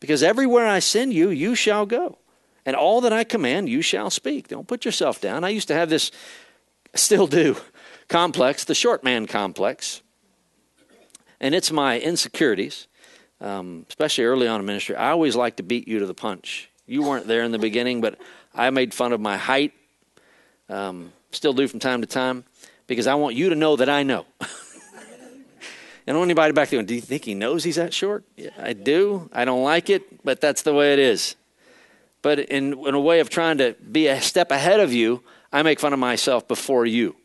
[0.00, 2.18] Because everywhere I send you, you shall go.
[2.64, 4.48] And all that I command, you shall speak.
[4.48, 5.44] Don't put yourself down.
[5.44, 6.10] I used to have this,
[6.94, 7.56] still do,
[8.08, 10.02] complex, the short man complex.
[11.42, 12.86] And it's my insecurities,
[13.40, 14.94] um, especially early on in ministry.
[14.94, 16.70] I always like to beat you to the punch.
[16.86, 18.16] You weren't there in the beginning, but
[18.54, 19.72] I made fun of my height,
[20.68, 22.44] um, still do from time to time,
[22.86, 24.24] because I want you to know that I know.
[26.06, 28.22] and anybody back there, do you think he knows he's that short?
[28.36, 29.28] Yeah, I do.
[29.32, 31.34] I don't like it, but that's the way it is.
[32.22, 35.64] But in, in a way of trying to be a step ahead of you, I
[35.64, 37.16] make fun of myself before you.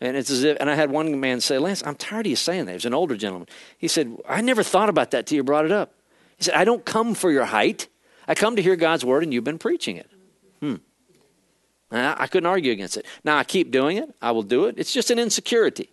[0.00, 2.36] And it's as if, and I had one man say, Lance, I'm tired of you
[2.36, 2.72] saying that.
[2.72, 3.48] He was an older gentleman.
[3.78, 5.94] He said, I never thought about that till you brought it up.
[6.36, 7.88] He said, I don't come for your height.
[8.28, 10.10] I come to hear God's word, and you've been preaching it.
[10.60, 10.74] Hmm.
[11.90, 13.06] I, I couldn't argue against it.
[13.24, 14.14] Now I keep doing it.
[14.20, 14.74] I will do it.
[14.76, 15.88] It's just an insecurity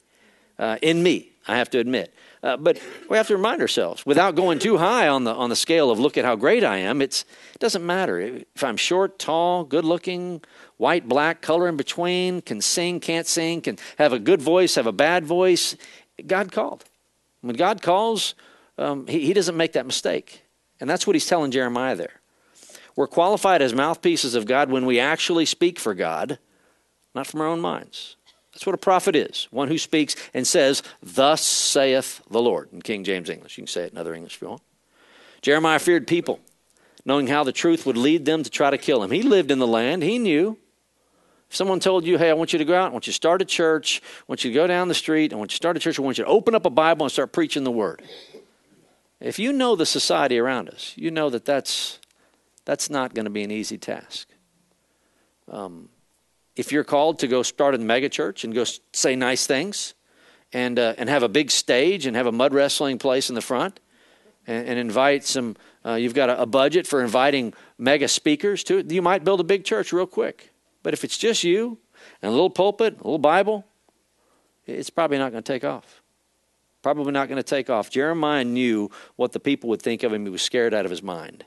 [0.59, 1.31] uh, in me.
[1.47, 2.13] I have to admit.
[2.43, 2.77] Uh, but
[3.09, 5.97] we have to remind ourselves, without going too high on the on the scale of
[5.97, 7.23] look at how great I am, it
[7.59, 10.41] doesn't matter if I'm short, tall, good looking,
[10.75, 14.87] white, black, color in between, can sing, can't sing, can have a good voice, have
[14.87, 15.77] a bad voice.
[16.27, 16.83] God called.
[17.39, 18.35] When God calls,
[18.77, 20.43] um, he, he doesn't make that mistake,
[20.81, 22.19] and that's what He's telling Jeremiah there.
[22.97, 26.39] We're qualified as mouthpieces of God when we actually speak for God,
[27.15, 28.17] not from our own minds.
[28.53, 32.81] That's what a prophet is one who speaks and says, Thus saith the Lord, in
[32.81, 33.57] King James English.
[33.57, 34.61] You can say it in other English if you want.
[35.41, 36.39] Jeremiah feared people,
[37.03, 39.11] knowing how the truth would lead them to try to kill him.
[39.11, 40.57] He lived in the land, he knew.
[41.49, 43.15] If someone told you, Hey, I want you to go out, I want you to
[43.15, 45.57] start a church, I want you to go down the street, I want you to
[45.57, 47.71] start a church, I want you to open up a Bible and start preaching the
[47.71, 48.03] word.
[49.19, 51.99] If you know the society around us, you know that that's,
[52.65, 54.27] that's not going to be an easy task.
[55.49, 55.89] Um,
[56.55, 59.93] if you're called to go start a megachurch and go say nice things
[60.51, 63.41] and, uh, and have a big stage and have a mud wrestling place in the
[63.41, 63.79] front
[64.45, 68.77] and, and invite some, uh, you've got a, a, budget for inviting mega speakers to
[68.77, 70.51] it, you might build a big church real quick.
[70.83, 71.79] But if it's just you
[72.21, 73.65] and a little pulpit, a little Bible,
[74.65, 76.01] it's probably not going to take off.
[76.81, 77.89] Probably not going to take off.
[77.89, 80.25] Jeremiah knew what the people would think of him.
[80.25, 81.45] He was scared out of his mind.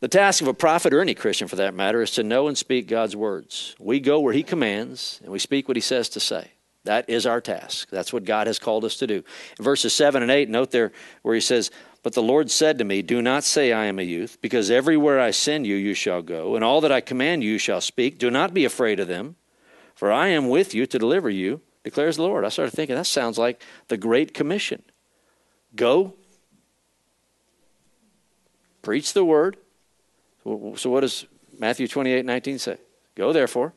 [0.00, 2.56] The task of a prophet, or any Christian for that matter, is to know and
[2.56, 3.74] speak God's words.
[3.80, 6.52] We go where He commands, and we speak what He says to say.
[6.84, 7.90] That is our task.
[7.90, 9.24] That's what God has called us to do.
[9.58, 11.72] In verses 7 and 8, note there where He says,
[12.04, 15.18] But the Lord said to me, Do not say I am a youth, because everywhere
[15.18, 18.18] I send you, you shall go, and all that I command you, you shall speak.
[18.18, 19.34] Do not be afraid of them,
[19.96, 22.44] for I am with you to deliver you, declares the Lord.
[22.44, 24.82] I started thinking, that sounds like the Great Commission.
[25.74, 26.14] Go
[28.80, 29.56] preach the word.
[30.44, 31.26] So, what does
[31.58, 32.78] Matthew 28 19 say?
[33.14, 33.72] Go therefore,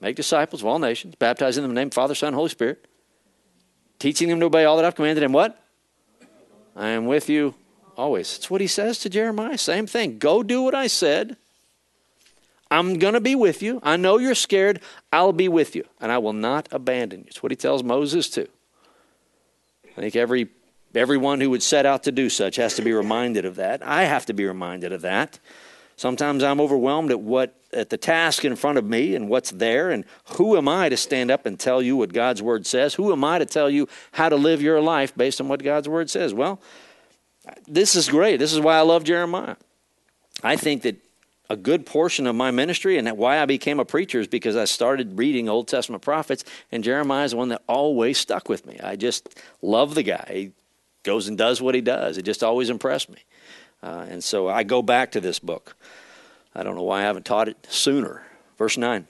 [0.00, 2.86] make disciples of all nations, baptizing them in the name of Father, Son, Holy Spirit,
[3.98, 5.32] teaching them to obey all that I've commanded them.
[5.32, 5.58] What?
[6.76, 7.54] I am with you
[7.96, 8.36] always.
[8.36, 9.58] It's what he says to Jeremiah.
[9.58, 10.18] Same thing.
[10.18, 11.36] Go do what I said.
[12.70, 13.80] I'm going to be with you.
[13.82, 14.80] I know you're scared.
[15.12, 17.26] I'll be with you, and I will not abandon you.
[17.28, 18.48] It's what he tells Moses too.
[19.96, 20.48] I think every
[20.94, 23.82] everyone who would set out to do such has to be reminded of that.
[23.86, 25.38] I have to be reminded of that.
[26.02, 29.92] Sometimes I'm overwhelmed at what at the task in front of me and what's there
[29.92, 32.94] and who am I to stand up and tell you what God's word says?
[32.94, 35.88] Who am I to tell you how to live your life based on what God's
[35.88, 36.34] word says?
[36.34, 36.60] Well,
[37.68, 38.38] this is great.
[38.38, 39.54] This is why I love Jeremiah.
[40.42, 40.96] I think that
[41.48, 44.64] a good portion of my ministry and why I became a preacher is because I
[44.64, 48.76] started reading Old Testament prophets, and Jeremiah is one that always stuck with me.
[48.82, 50.28] I just love the guy.
[50.32, 50.50] He
[51.04, 52.18] goes and does what he does.
[52.18, 53.18] It just always impressed me.
[53.82, 55.76] Uh, and so I go back to this book.
[56.54, 58.22] I don't know why I haven't taught it sooner.
[58.58, 59.06] Verse 9.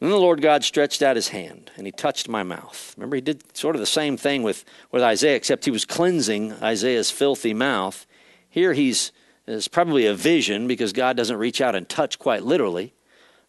[0.00, 2.94] Then the Lord God stretched out his hand and he touched my mouth.
[2.96, 6.52] Remember, he did sort of the same thing with, with Isaiah, except he was cleansing
[6.54, 8.06] Isaiah's filthy mouth.
[8.50, 9.12] Here he's
[9.46, 12.94] it's probably a vision because God doesn't reach out and touch quite literally.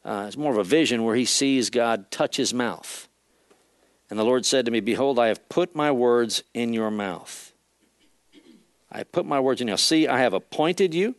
[0.04, 3.08] Uh, it's more of a vision where he sees God touch his mouth.
[4.10, 7.54] And the Lord said to me, Behold, I have put my words in your mouth.
[8.96, 11.16] I put my words in your See, I have appointed you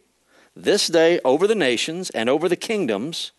[0.56, 3.32] this day over the nations and over the kingdoms.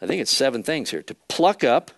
[0.00, 1.92] I think it's seven things here to pluck up,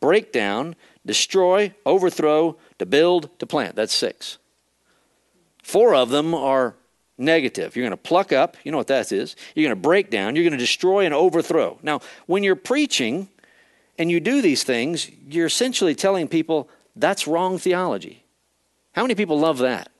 [0.00, 0.74] break down,
[1.04, 3.76] destroy, overthrow, to build, to plant.
[3.76, 4.38] That's six.
[5.62, 6.76] Four of them are
[7.18, 7.76] negative.
[7.76, 9.36] You're going to pluck up, you know what that is.
[9.54, 11.78] You're going to break down, you're going to destroy and overthrow.
[11.82, 13.28] Now, when you're preaching
[13.98, 18.24] and you do these things, you're essentially telling people that's wrong theology.
[18.92, 19.90] How many people love that?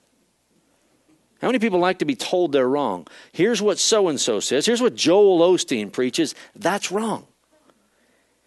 [1.40, 3.06] How many people like to be told they're wrong?
[3.32, 4.66] Here's what so and so says.
[4.66, 6.34] Here's what Joel Osteen preaches.
[6.54, 7.26] That's wrong.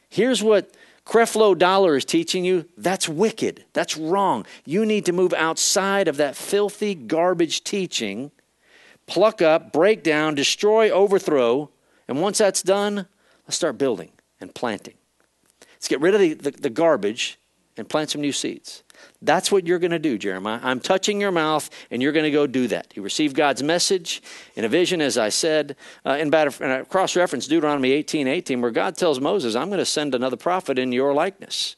[0.10, 0.72] Here's what
[1.06, 2.66] Creflo Dollar is teaching you.
[2.78, 3.66] That's wicked.
[3.74, 4.46] That's wrong.
[4.66, 8.32] You need to move outside of that filthy garbage teaching,
[9.06, 11.70] pluck up, break down, destroy, overthrow.
[12.08, 13.08] And once that's done,
[13.46, 14.96] let's start building and planting.
[15.74, 17.40] Let's get rid of the, the, the garbage
[17.78, 18.84] and plant some new seeds.
[19.22, 20.60] That's what you're going to do, Jeremiah.
[20.62, 22.94] I'm touching your mouth, and you're going to go do that.
[22.96, 24.22] You received God's message
[24.56, 28.72] in a vision, as I said, uh, in, in cross reference Deuteronomy 18 18, where
[28.72, 31.76] God tells Moses, I'm going to send another prophet in your likeness.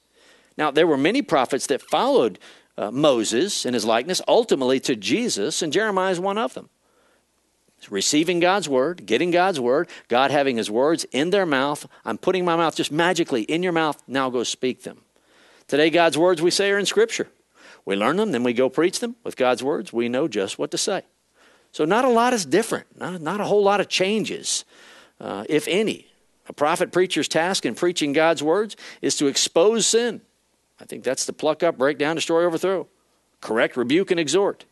[0.58, 2.38] Now, there were many prophets that followed
[2.78, 6.70] uh, Moses in his likeness, ultimately to Jesus, and Jeremiah is one of them.
[7.90, 11.88] Receiving God's word, getting God's word, God having his words in their mouth.
[12.04, 14.04] I'm putting my mouth just magically in your mouth.
[14.06, 15.00] Now go speak them.
[15.70, 17.28] Today, God's words we say are in Scripture.
[17.86, 19.16] We learn them, then we go preach them.
[19.24, 21.04] With God's words, we know just what to say.
[21.72, 24.66] So, not a lot is different, not, not a whole lot of changes,
[25.22, 26.08] uh, if any.
[26.48, 30.22] A prophet preacher's task in preaching God's words is to expose sin.
[30.82, 32.88] I think that's to pluck up, break down, destroy, overthrow,
[33.40, 34.66] correct, rebuke, and exhort.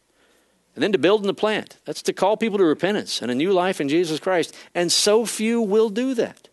[0.74, 1.78] And then to build and to plant.
[1.86, 4.56] That's to call people to repentance and a new life in Jesus Christ.
[4.74, 6.50] And so few will do that.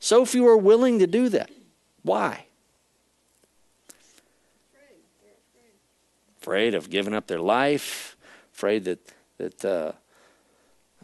[0.00, 1.50] So few are willing to do that.
[2.02, 2.46] Why?
[6.40, 8.16] Afraid of giving up their life,
[8.52, 9.92] afraid that that uh,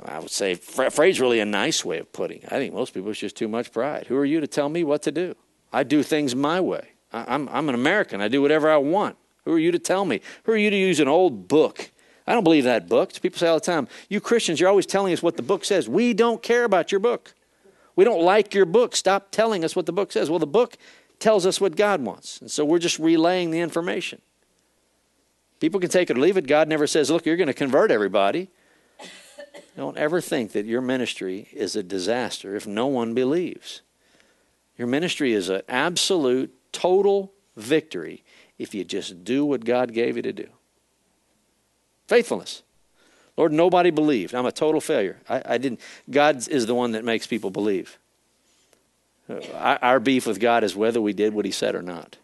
[0.04, 2.42] I would say afraid is really a nice way of putting.
[2.42, 2.52] It.
[2.52, 4.06] I think most people it's just too much pride.
[4.08, 5.34] Who are you to tell me what to do?
[5.72, 6.88] I do things my way.
[7.12, 8.20] I, I'm I'm an American.
[8.20, 9.16] I do whatever I want.
[9.44, 10.20] Who are you to tell me?
[10.44, 11.90] Who are you to use an old book?
[12.26, 13.12] I don't believe that book.
[13.22, 15.88] People say all the time, you Christians, you're always telling us what the book says.
[15.88, 17.34] We don't care about your book.
[17.94, 18.96] We don't like your book.
[18.96, 20.28] Stop telling us what the book says.
[20.28, 20.76] Well, the book
[21.20, 22.40] tells us what God wants.
[22.40, 24.20] And so we're just relaying the information.
[25.60, 26.46] People can take it or leave it.
[26.46, 28.48] God never says, look, you're going to convert everybody.
[29.76, 33.82] Don't ever think that your ministry is a disaster if no one believes.
[34.76, 38.22] Your ministry is an absolute, total victory
[38.58, 40.48] if you just do what God gave you to do.
[42.06, 42.62] Faithfulness.
[43.36, 44.34] Lord, nobody believed.
[44.34, 45.18] I'm a total failure.
[45.28, 45.80] I, I didn't.
[46.10, 47.98] God is the one that makes people believe.
[49.28, 52.16] Uh, our beef with God is whether we did what He said or not.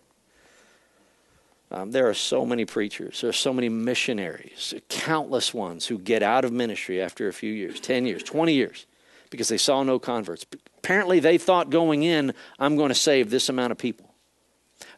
[1.72, 6.22] Um, there are so many preachers, there are so many missionaries, countless ones who get
[6.22, 8.86] out of ministry after a few years 10 years, 20 years
[9.32, 10.44] because they saw no converts.
[10.78, 14.14] Apparently, they thought going in, I'm going to save this amount of people.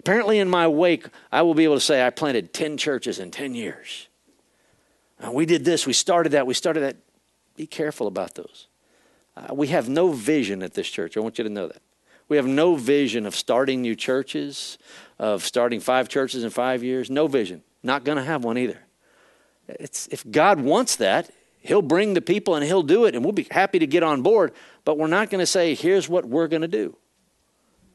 [0.01, 3.31] Apparently, in my wake, I will be able to say I planted 10 churches in
[3.31, 4.09] 10 years.
[5.25, 6.97] Uh, we did this, we started that, we started that.
[7.57, 8.67] Be careful about those.
[9.37, 11.17] Uh, we have no vision at this church.
[11.17, 11.81] I want you to know that.
[12.29, 14.79] We have no vision of starting new churches,
[15.19, 17.11] of starting five churches in five years.
[17.11, 17.63] No vision.
[17.83, 18.81] Not going to have one either.
[19.69, 23.33] It's, if God wants that, He'll bring the people and He'll do it, and we'll
[23.33, 24.53] be happy to get on board.
[24.85, 26.97] But we're not going to say, here's what we're going to do.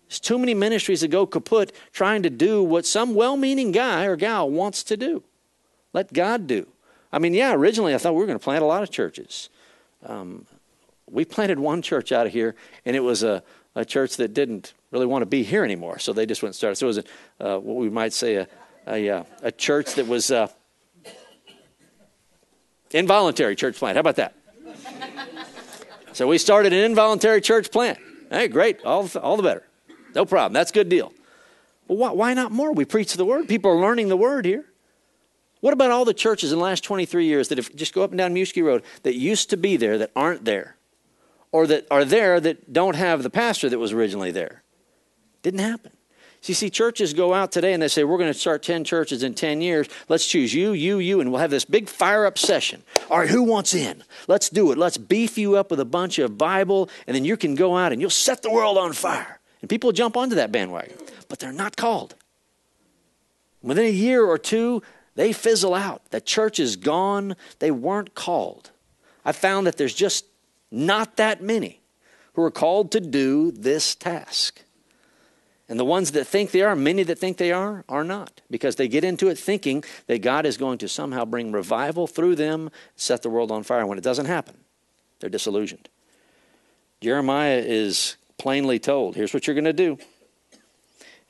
[0.08, 4.06] There's too many ministries that go kaput trying to do what some well meaning guy
[4.06, 5.24] or gal wants to do.
[5.94, 6.68] Let God do.
[7.12, 9.50] I mean, yeah, originally I thought we were going to plant a lot of churches.
[10.06, 10.46] Um,
[11.10, 12.56] we planted one church out of here,
[12.86, 13.44] and it was a,
[13.76, 16.00] a church that didn't really want to be here anymore.
[16.00, 16.76] So they just went and started.
[16.76, 17.04] So it was a,
[17.40, 18.48] uh, what we might say a,
[18.88, 20.48] a, uh, a church that was uh,
[22.92, 23.96] involuntary church plant.
[23.96, 24.36] How about that?
[26.14, 28.00] so we started an involuntary church plant.
[28.30, 28.84] Hey, great.
[28.84, 29.64] All, all the better.
[30.16, 30.54] No problem.
[30.54, 31.14] That's a good deal.
[31.88, 32.72] Well, why, why not more?
[32.72, 33.48] We preach the word.
[33.48, 34.66] People are learning the word here.
[35.62, 38.12] What about all the churches in the last 23 years that have just go up
[38.12, 40.78] and down Mueschke Road that used to be there that aren't there?
[41.52, 44.64] Or that are there that don't have the pastor that was originally there?
[45.42, 45.92] Didn't happen.
[46.42, 48.86] So you see, churches go out today and they say, We're going to start 10
[48.86, 49.88] churches in 10 years.
[50.08, 52.84] Let's choose you, you, you, and we'll have this big fire up session.
[53.10, 54.04] All right, who wants in?
[54.28, 54.78] Let's do it.
[54.78, 57.92] Let's beef you up with a bunch of Bible, and then you can go out
[57.92, 59.40] and you'll set the world on fire.
[59.62, 60.96] And people jump onto that bandwagon,
[61.28, 62.16] but they're not called.
[63.62, 64.82] Within a year or two,
[65.16, 66.10] they fizzle out.
[66.12, 67.36] The church is gone.
[67.60, 68.72] They weren't called.
[69.26, 70.24] I found that there's just
[70.72, 71.82] not that many
[72.34, 74.62] who are called to do this task.
[75.70, 78.76] And the ones that think they are, many that think they are, are not, because
[78.76, 82.72] they get into it thinking that God is going to somehow bring revival through them,
[82.96, 83.86] set the world on fire.
[83.86, 84.58] When it doesn't happen,
[85.20, 85.88] they're disillusioned.
[87.02, 89.16] Jeremiah is plainly told.
[89.16, 90.00] Here's what you're going to do.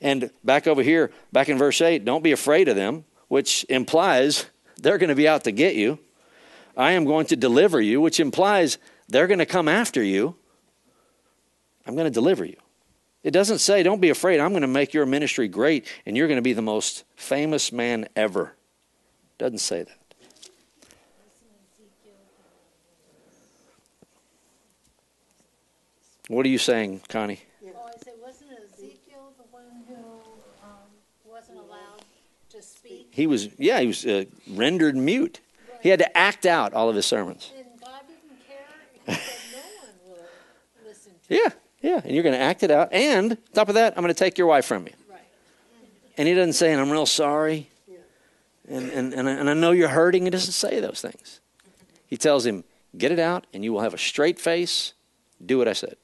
[0.00, 4.46] And back over here, back in verse 8, don't be afraid of them, which implies
[4.78, 5.98] they're going to be out to get you.
[6.78, 10.34] I am going to deliver you, which implies they're going to come after you.
[11.86, 12.56] I'm going to deliver you.
[13.22, 16.28] It doesn't say, don't be afraid, I'm going to make your ministry great and you're
[16.28, 18.54] going to be the most famous man ever.
[19.38, 19.96] It doesn't say that.
[26.28, 27.40] What are you saying, Connie?
[27.66, 29.96] Oh, I said, wasn't Ezekiel the one who
[30.62, 30.78] um,
[31.24, 32.04] wasn't allowed
[32.50, 33.08] to speak?
[33.10, 35.40] He was, yeah, he was uh, rendered mute.
[35.82, 37.52] He had to act out all of his sermons.
[37.58, 38.58] And God didn't care.
[39.06, 41.50] He said no one will listen to Yeah, yeah,
[41.82, 42.92] and you're going to act it out.
[42.92, 44.92] And top of that, I'm going to take your wife from you.
[45.10, 45.20] Right.
[46.16, 47.68] And he doesn't say, and I'm real sorry.
[48.68, 50.24] And, and, and, I, and I know you're hurting.
[50.24, 51.40] He doesn't say those things.
[52.06, 52.64] He tells him,
[52.96, 54.92] get it out, and you will have a straight face.
[55.44, 55.96] Do what I said.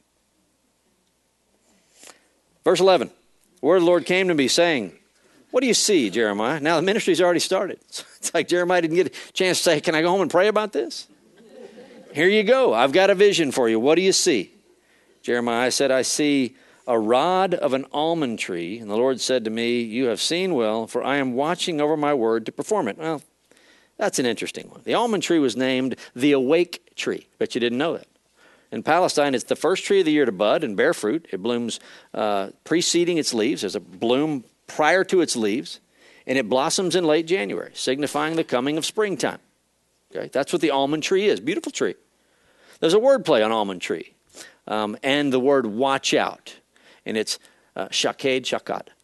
[2.65, 3.11] Verse 11
[3.61, 4.93] The word of the Lord came to me, saying,
[5.53, 6.59] What do you see, Jeremiah?
[6.59, 7.79] Now the ministry's already started.
[8.27, 10.49] It's like Jeremiah didn't get a chance to say, Can I go home and pray
[10.49, 11.07] about this?
[12.13, 12.75] Here you go.
[12.75, 13.79] I've got a vision for you.
[13.79, 14.56] What do you see?
[15.27, 16.55] Jeremiah said, I see
[16.87, 18.79] a rod of an almond tree.
[18.79, 21.97] And the Lord said to me, You have seen well, for I am watching over
[21.97, 22.97] my word to perform it.
[22.97, 23.23] Well,
[23.97, 24.83] that's an interesting one.
[24.85, 27.27] The almond tree was named the awake tree.
[27.41, 28.07] Bet you didn't know that.
[28.71, 31.27] In Palestine, it's the first tree of the year to bud and bear fruit.
[31.33, 31.81] It blooms
[32.15, 33.63] uh, preceding its leaves.
[33.63, 35.81] There's a bloom prior to its leaves,
[36.25, 39.41] and it blossoms in late January, signifying the coming of springtime.
[40.15, 41.41] Okay, that's what the almond tree is.
[41.41, 41.97] Beautiful tree.
[42.79, 44.13] There's a word play on almond tree,
[44.67, 46.57] um, and the word watch out,
[47.05, 47.39] and it's
[47.75, 48.47] uh, shakad.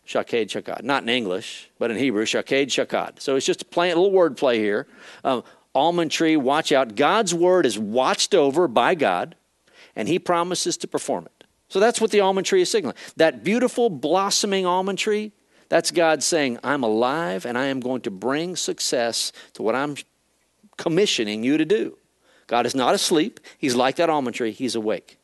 [0.05, 0.83] Shaked shakad.
[0.83, 3.21] Not in English, but in Hebrew, shaked shakad.
[3.21, 4.87] So it's just a plain, little word play here.
[5.23, 5.45] Um,
[5.75, 6.97] almond tree, watch out.
[6.97, 9.37] God's word is watched over by God
[9.95, 11.45] and he promises to perform it.
[11.69, 12.97] So that's what the almond tree is signaling.
[13.17, 15.33] That beautiful blossoming almond tree,
[15.69, 19.97] that's God saying, I'm alive and I am going to bring success to what I'm
[20.77, 21.97] commissioning you to do.
[22.47, 23.41] God is not asleep.
[23.57, 25.19] He's like that almond tree, he's awake.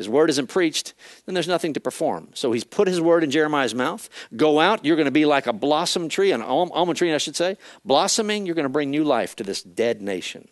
[0.00, 0.94] His word isn't preached,
[1.26, 2.30] then there's nothing to perform.
[2.32, 4.08] So he's put his word in Jeremiah's mouth.
[4.34, 7.36] Go out, you're going to be like a blossom tree, an almond tree, I should
[7.36, 7.58] say.
[7.84, 10.48] Blossoming, you're going to bring new life to this dead nation.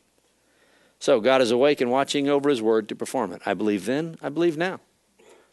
[0.99, 3.41] So God is awake and watching over his word to perform it.
[3.47, 4.81] I believe then, I believe now.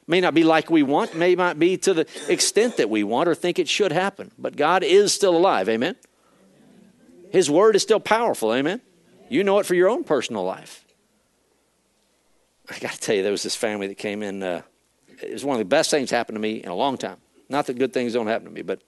[0.08, 3.30] May not be like we want, may not be to the extent that we want
[3.30, 5.70] or think it should happen, but God is still alive.
[5.70, 5.96] Amen.
[7.32, 8.54] His word is still powerful.
[8.54, 8.82] Amen.
[9.30, 10.85] You know it for your own personal life.
[12.70, 14.42] I got to tell you, there was this family that came in.
[14.42, 14.62] Uh,
[15.22, 17.18] it was one of the best things happened to me in a long time.
[17.48, 18.82] Not that good things don't happen to me, but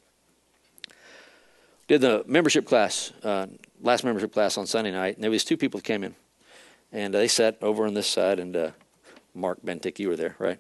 [1.87, 3.47] did the membership class, uh,
[3.81, 6.15] last membership class on Sunday night, and there was two people that came in.
[6.91, 8.71] And they sat over on this side, and uh,
[9.33, 10.59] Mark Bentic, you were there, right?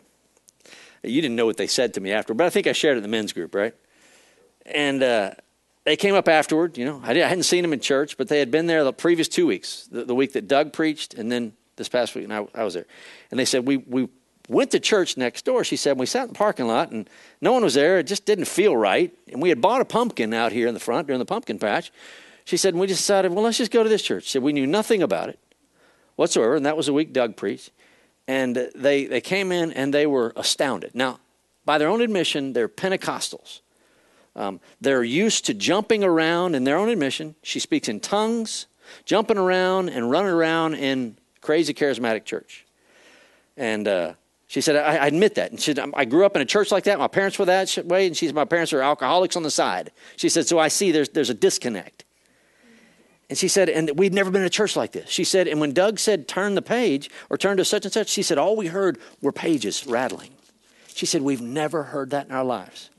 [1.03, 2.97] You didn't know what they said to me after, but I think I shared it
[2.97, 3.73] in the men's group, right?
[4.65, 5.31] And uh,
[5.85, 6.77] they came up afterward.
[6.77, 9.27] You know, I, hadn't seen them in church, but they had been there the previous
[9.27, 12.45] two weeks, the, the week that Doug preached, and then this past week, and I,
[12.53, 12.85] I was there.
[13.31, 14.09] And they said we we
[14.49, 15.63] went to church next door.
[15.63, 17.09] She said we sat in the parking lot, and
[17.41, 17.99] no one was there.
[17.99, 19.13] It just didn't feel right.
[19.31, 21.91] And we had bought a pumpkin out here in the front during the pumpkin patch.
[22.45, 24.23] She said, and we decided, well, let's just go to this church.
[24.23, 25.37] She said, we knew nothing about it
[26.15, 26.55] whatsoever.
[26.55, 27.71] And that was a week Doug preached.
[28.25, 30.95] And they, they came in and they were astounded.
[30.95, 31.19] Now,
[31.65, 33.59] by their own admission, they're Pentecostals.
[34.33, 37.35] Um, they're used to jumping around in their own admission.
[37.43, 38.67] She speaks in tongues,
[39.03, 41.17] jumping around and running around in
[41.47, 42.65] crazy charismatic church.
[43.55, 44.15] And uh,
[44.47, 45.51] she said, I, I, admit that.
[45.51, 46.99] And she said, I grew up in a church like that.
[46.99, 48.05] My parents were that way.
[48.05, 49.91] And she said, my parents are alcoholics on the side.
[50.17, 52.03] She said, so I see there's, there's a disconnect.
[53.29, 55.09] And she said, and we'd never been in a church like this.
[55.09, 58.09] She said, and when Doug said, turn the page or turn to such and such,
[58.09, 60.31] she said, all we heard were pages rattling.
[60.95, 62.89] She said, we've never heard that in our lives.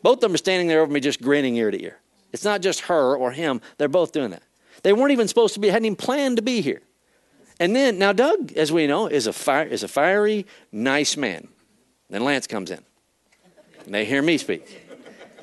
[0.00, 1.98] Both of them are standing there over me just grinning ear to ear.
[2.32, 4.44] It's not just her or him, they're both doing that.
[4.84, 6.82] They weren't even supposed to be, hadn't even planned to be here.
[7.60, 11.46] And then, now Doug, as we know, is a, fire, is a fiery, nice man.
[12.08, 12.80] Then Lance comes in.
[13.84, 14.88] And they hear me speak.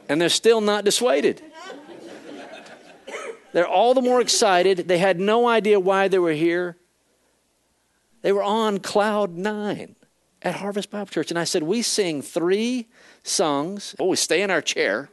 [0.09, 1.43] And they're still not dissuaded.
[3.53, 4.87] They're all the more excited.
[4.87, 6.75] They had no idea why they were here.
[8.23, 9.95] They were on cloud nine
[10.41, 11.29] at Harvest Bible Church.
[11.29, 12.87] And I said, We sing three
[13.23, 13.95] songs.
[13.99, 15.09] Oh, we stay in our chair.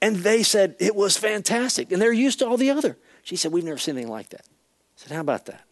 [0.00, 1.92] And they said, It was fantastic.
[1.92, 2.98] And they're used to all the other.
[3.22, 4.42] She said, We've never seen anything like that.
[4.44, 5.64] I said, How about that?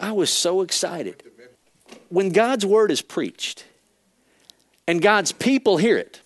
[0.00, 1.22] I was so excited.
[2.08, 3.64] When God's word is preached
[4.86, 6.20] and God's people hear it,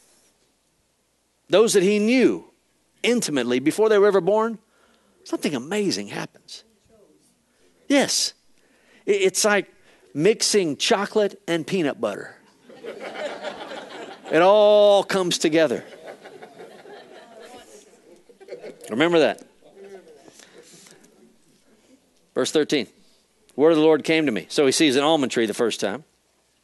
[1.48, 2.44] those that He knew
[3.02, 4.58] intimately before they were ever born,
[5.24, 6.64] something amazing happens.
[7.88, 8.34] Yes.
[9.04, 9.72] It's like
[10.14, 12.36] mixing chocolate and peanut butter.
[14.30, 15.84] it all comes together.
[18.90, 19.42] Remember that.
[22.34, 22.86] Verse 13.
[23.56, 24.46] Word of the Lord came to me.
[24.48, 26.04] So he sees an almond tree the first time.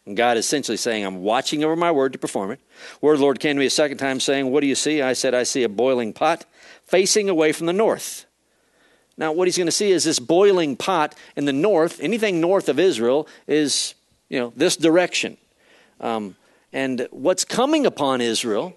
[0.07, 2.61] And God is essentially saying, I'm watching over my word to perform it.
[3.03, 5.03] Word of the Lord came to me a second time saying, What do you see?
[5.03, 6.47] I said, I see a boiling pot
[6.84, 8.24] facing away from the north.
[9.18, 12.01] Now, what he's going to see is this boiling pot in the north.
[12.01, 13.95] Anything north of Israel is,
[14.30, 15.36] you know, this direction.
[16.01, 16.36] Um,
[16.72, 18.74] and what's coming upon Israel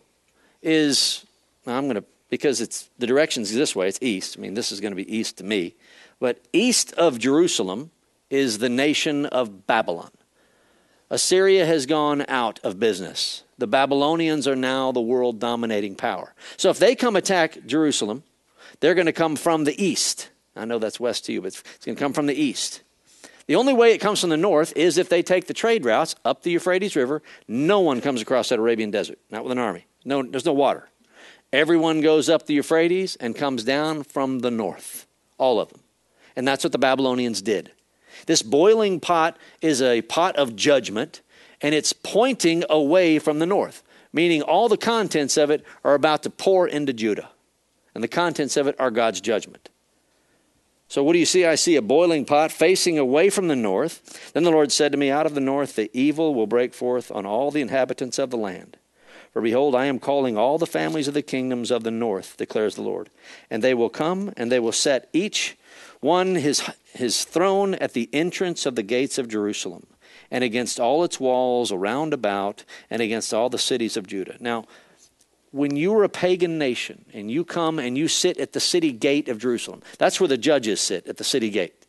[0.62, 1.26] is,
[1.66, 4.36] I'm going to, because it's the direction's this way, it's east.
[4.38, 5.76] I mean, this is going to be east to me.
[6.20, 7.92] But east of Jerusalem
[8.32, 10.10] is the nation of Babylon.
[11.12, 13.44] Assyria has gone out of business.
[13.58, 16.34] The Babylonians are now the world dominating power.
[16.58, 18.24] So if they come attack Jerusalem,
[18.80, 20.30] they're going to come from the east.
[20.56, 22.82] I know that's west to you, but it's going to come from the east.
[23.48, 26.16] The only way it comes from the north is if they take the trade routes
[26.24, 27.22] up the Euphrates River.
[27.48, 29.86] No one comes across that Arabian desert, not with an army.
[30.06, 30.88] No, there's no water.
[31.52, 35.06] Everyone goes up the Euphrates and comes down from the north,
[35.38, 35.82] all of them.
[36.38, 37.72] And that's what the Babylonians did.
[38.26, 41.22] This boiling pot is a pot of judgment,
[41.62, 46.24] and it's pointing away from the north, meaning all the contents of it are about
[46.24, 47.30] to pour into Judah.
[47.94, 49.70] And the contents of it are God's judgment.
[50.88, 51.46] So, what do you see?
[51.46, 54.32] I see a boiling pot facing away from the north.
[54.34, 57.12] Then the Lord said to me, Out of the north the evil will break forth
[57.12, 58.76] on all the inhabitants of the land.
[59.32, 62.76] For behold, I am calling all the families of the kingdoms of the north, declares
[62.76, 63.10] the Lord.
[63.50, 65.58] And they will come, and they will set each
[66.02, 69.88] one his, his throne at the entrance of the gates of Jerusalem,
[70.30, 74.36] and against all its walls around about, and against all the cities of Judah.
[74.40, 74.66] Now,
[75.52, 78.92] when you are a pagan nation and you come and you sit at the city
[78.92, 81.86] gate of Jerusalem, that's where the judges sit, at the city gate.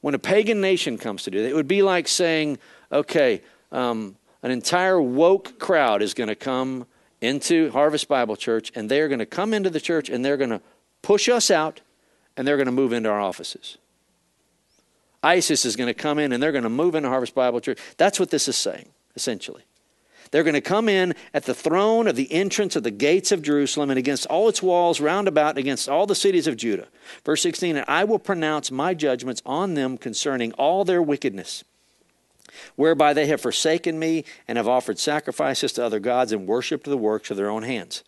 [0.00, 2.58] When a pagan nation comes to do that, it would be like saying,
[2.90, 6.86] okay, um, an entire woke crowd is going to come
[7.20, 10.50] into Harvest Bible Church, and they're going to come into the church and they're going
[10.50, 10.62] to
[11.02, 11.82] push us out
[12.40, 13.76] and they're going to move into our offices.
[15.22, 17.78] ISIS is going to come in and they're going to move into Harvest Bible Church.
[17.98, 19.62] That's what this is saying, essentially.
[20.30, 23.42] They're going to come in at the throne of the entrance of the gates of
[23.42, 26.88] Jerusalem and against all its walls round about, against all the cities of Judah.
[27.26, 31.62] Verse 16, and I will pronounce my judgments on them concerning all their wickedness,
[32.76, 36.96] whereby they have forsaken me and have offered sacrifices to other gods and worshipped the
[36.96, 38.02] works of their own hands.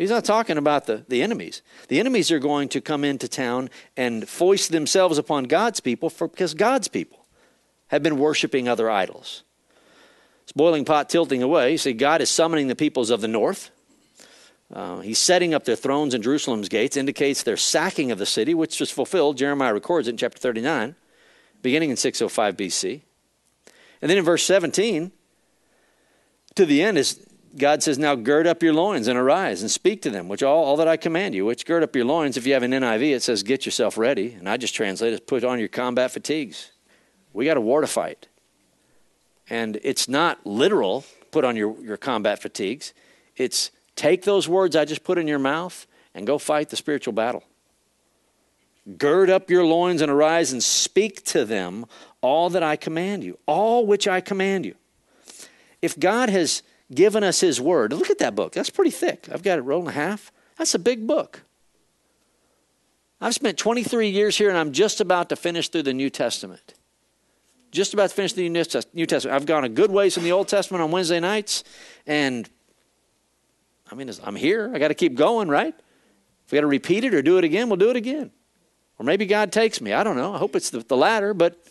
[0.00, 1.60] He's not talking about the, the enemies.
[1.88, 6.26] The enemies are going to come into town and foist themselves upon God's people for,
[6.26, 7.26] because God's people
[7.88, 9.42] have been worshiping other idols.
[10.44, 11.72] It's boiling pot tilting away.
[11.72, 13.70] You see, God is summoning the peoples of the north.
[14.72, 18.54] Uh, he's setting up their thrones in Jerusalem's gates, indicates their sacking of the city,
[18.54, 19.36] which was fulfilled.
[19.36, 20.94] Jeremiah records it in chapter 39,
[21.60, 23.02] beginning in 605 BC.
[24.00, 25.12] And then in verse 17,
[26.54, 27.20] to the end, is
[27.56, 30.64] God says, Now gird up your loins and arise and speak to them, which all,
[30.64, 32.36] all that I command you, which gird up your loins.
[32.36, 34.32] If you have an NIV, it says, Get yourself ready.
[34.34, 36.70] And I just translate it, put on your combat fatigues.
[37.32, 38.28] We got a war to fight.
[39.48, 42.94] And it's not literal, put on your, your combat fatigues.
[43.36, 47.12] It's take those words I just put in your mouth and go fight the spiritual
[47.12, 47.42] battle.
[48.96, 51.86] Gird up your loins and arise and speak to them
[52.20, 54.74] all that I command you, all which I command you.
[55.82, 56.62] If God has
[56.92, 58.52] given us His Word, look at that book.
[58.52, 59.28] That's pretty thick.
[59.32, 60.32] I've got it rolled in half.
[60.56, 61.42] That's a big book.
[63.20, 66.74] I've spent 23 years here and I'm just about to finish through the New Testament.
[67.70, 69.34] Just about to finish the New Testament.
[69.34, 71.62] I've gone a good ways in the Old Testament on Wednesday nights,
[72.04, 72.48] and
[73.90, 74.72] I mean, I'm here.
[74.74, 75.74] I got to keep going, right?
[76.46, 78.32] If we got to repeat it or do it again, we'll do it again.
[78.98, 79.92] Or maybe God takes me.
[79.92, 80.34] I don't know.
[80.34, 81.64] I hope it's the, the latter, but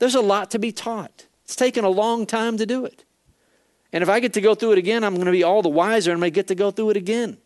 [0.00, 1.26] there's a lot to be taught.
[1.44, 3.04] It's taken a long time to do it.
[3.92, 5.68] And if I get to go through it again, I'm going to be all the
[5.68, 7.38] wiser and I get to go through it again.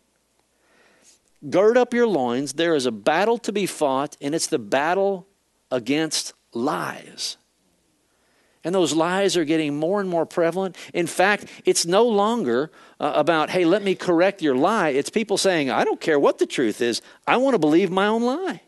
[1.49, 2.53] Gird up your loins.
[2.53, 5.27] There is a battle to be fought, and it's the battle
[5.71, 7.37] against lies.
[8.63, 10.75] And those lies are getting more and more prevalent.
[10.91, 14.89] In fact, it's no longer uh, about, hey, let me correct your lie.
[14.89, 18.07] It's people saying, I don't care what the truth is, I want to believe my
[18.07, 18.61] own lie.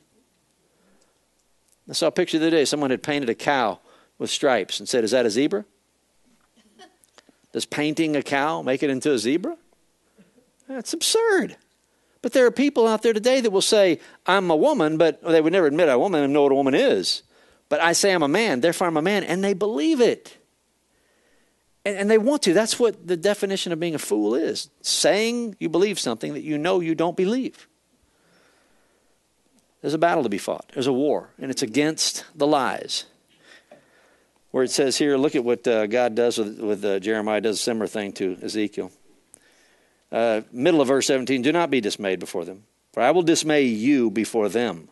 [1.89, 2.65] I saw a picture the other day.
[2.65, 3.79] Someone had painted a cow
[4.19, 5.65] with stripes and said, Is that a zebra?
[7.53, 9.57] Does painting a cow make it into a zebra?
[10.67, 11.55] That's absurd.
[12.21, 15.39] But there are people out there today that will say, I'm a woman, but they
[15.39, 17.23] would never admit I'm a woman and know what a woman is.
[17.69, 20.37] But I say I'm a man, therefore I'm a man, and they believe it.
[21.85, 22.53] And, and they want to.
[22.53, 26.57] That's what the definition of being a fool is saying you believe something that you
[26.57, 27.67] know you don't believe.
[29.81, 33.05] There's a battle to be fought, there's a war, and it's against the lies.
[34.51, 37.57] Where it says here, look at what uh, God does with, with uh, Jeremiah, does
[37.57, 38.91] a similar thing to Ezekiel.
[40.11, 43.63] Uh, middle of verse 17 do not be dismayed before them, for I will dismay
[43.63, 44.87] you before them.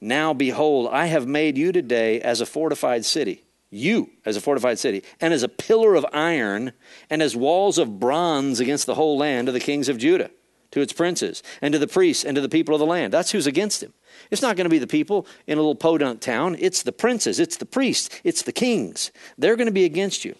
[0.00, 4.78] Now, behold, I have made you today as a fortified city, you as a fortified
[4.78, 6.72] city, and as a pillar of iron,
[7.10, 10.30] and as walls of bronze against the whole land of the kings of Judah,
[10.70, 13.12] to its princes, and to the priests, and to the people of the land.
[13.12, 13.92] That's who's against him.
[14.30, 16.56] It's not going to be the people in a little podunk town.
[16.58, 19.10] It's the princes, it's the priests, it's the kings.
[19.38, 20.34] They're going to be against you.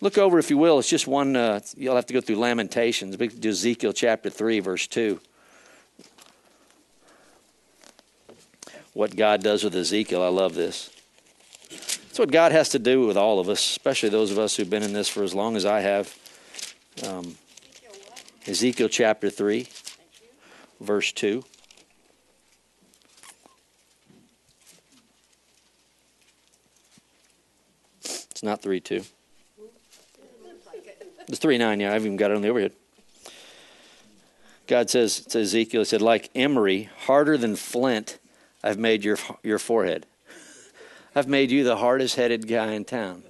[0.00, 0.78] Look over, if you will.
[0.78, 4.60] It's just one, uh, you'll have to go through Lamentations, We do Ezekiel chapter 3,
[4.60, 5.20] verse 2.
[8.94, 10.22] what God does with Ezekiel.
[10.22, 10.90] I love this.
[11.70, 14.68] It's what God has to do with all of us, especially those of us who've
[14.68, 16.14] been in this for as long as I have.
[17.06, 17.36] Um,
[18.46, 19.66] Ezekiel chapter 3,
[20.80, 21.42] verse 2.
[28.42, 29.04] It's not 3 2.
[31.28, 31.94] It's 3 9, yeah.
[31.94, 32.72] I've even got it on the overhead.
[34.66, 38.18] God says to Ezekiel, He said, like emery, harder than flint
[38.64, 40.06] I've made your, your forehead.
[41.14, 43.22] I've made you the hardest headed guy in town.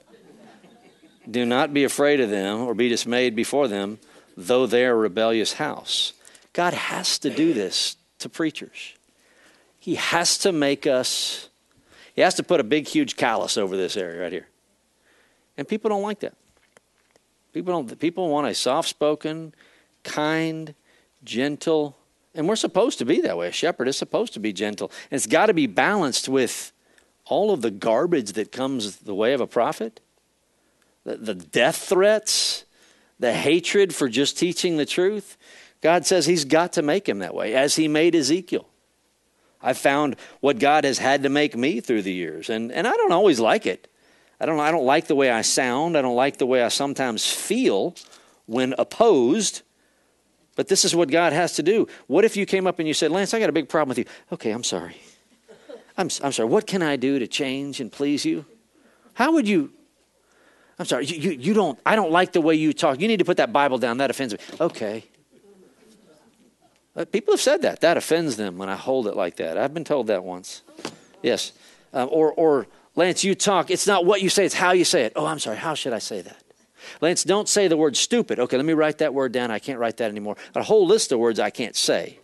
[1.30, 3.98] Do not be afraid of them or be dismayed before them,
[4.34, 6.14] though they are a rebellious house.
[6.54, 8.94] God has to do this to preachers.
[9.78, 11.50] He has to make us,
[12.14, 14.46] he has to put a big, huge callus over this area right here.
[15.56, 16.34] And people don't like that.
[17.52, 19.54] People don't people want a soft spoken,
[20.04, 20.74] kind,
[21.22, 21.96] gentle,
[22.34, 23.48] and we're supposed to be that way.
[23.48, 24.90] A shepherd is supposed to be gentle.
[25.10, 26.72] And it's got to be balanced with
[27.26, 30.00] all of the garbage that comes the way of a prophet
[31.04, 32.64] the, the death threats,
[33.18, 35.36] the hatred for just teaching the truth.
[35.80, 38.68] God says He's got to make him that way, as He made Ezekiel.
[39.60, 42.92] I've found what God has had to make me through the years, and, and I
[42.92, 43.88] don't always like it.
[44.42, 45.96] I don't, I don't like the way I sound.
[45.96, 47.94] I don't like the way I sometimes feel
[48.46, 49.62] when opposed
[50.54, 51.88] but this is what God has to do.
[52.06, 53.98] What if you came up and you said, Lance, I got a big problem with
[53.98, 54.04] you?
[54.32, 54.96] Okay, I'm sorry.
[55.96, 56.48] I'm, I'm sorry.
[56.48, 58.44] What can I do to change and please you?
[59.14, 59.72] How would you?
[60.78, 61.06] I'm sorry.
[61.06, 63.00] You, you, you don't, I don't like the way you talk.
[63.00, 63.98] You need to put that Bible down.
[63.98, 64.40] That offends me.
[64.60, 65.04] Okay.
[66.94, 67.80] But people have said that.
[67.80, 69.56] That offends them when I hold it like that.
[69.56, 70.62] I've been told that once.
[71.22, 71.52] Yes.
[71.94, 73.70] Um, or, or, Lance, you talk.
[73.70, 75.12] It's not what you say, it's how you say it.
[75.16, 75.56] Oh, I'm sorry.
[75.56, 76.42] How should I say that?
[77.00, 78.38] Lance, don't say the word stupid.
[78.38, 79.50] Okay, let me write that word down.
[79.50, 80.36] I can't write that anymore.
[80.54, 82.18] A whole list of words I can't say.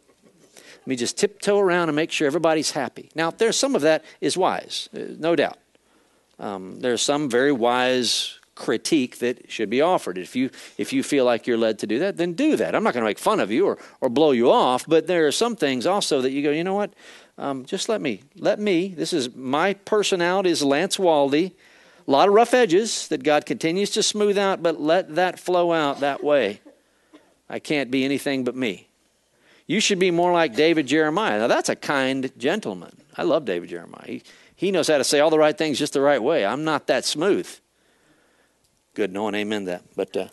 [0.55, 3.11] Let me just tiptoe around and make sure everybody's happy.
[3.15, 5.59] Now, there's some of that is wise, uh, no doubt.
[6.39, 10.19] Um, there's some very wise critique that should be offered.
[10.19, 12.75] If you if you feel like you're led to do that, then do that.
[12.75, 15.27] I'm not going to make fun of you or or blow you off, but there
[15.27, 16.93] are some things also that you go, you know what?
[17.39, 18.89] Um, just let me let me.
[18.89, 21.53] This is my personality is Lance Waldie.
[22.07, 25.73] A lot of rough edges that God continues to smooth out, but let that flow
[25.73, 26.61] out that way.
[27.49, 28.89] I can't be anything but me.
[29.67, 31.39] You should be more like David Jeremiah.
[31.39, 32.97] Now, that's a kind gentleman.
[33.17, 34.07] I love David Jeremiah.
[34.07, 34.23] He,
[34.57, 36.45] he knows how to say all the right things just the right way.
[36.47, 37.49] I'm not that smooth.
[38.95, 39.83] Good, no one amen that.
[39.95, 40.29] But uh,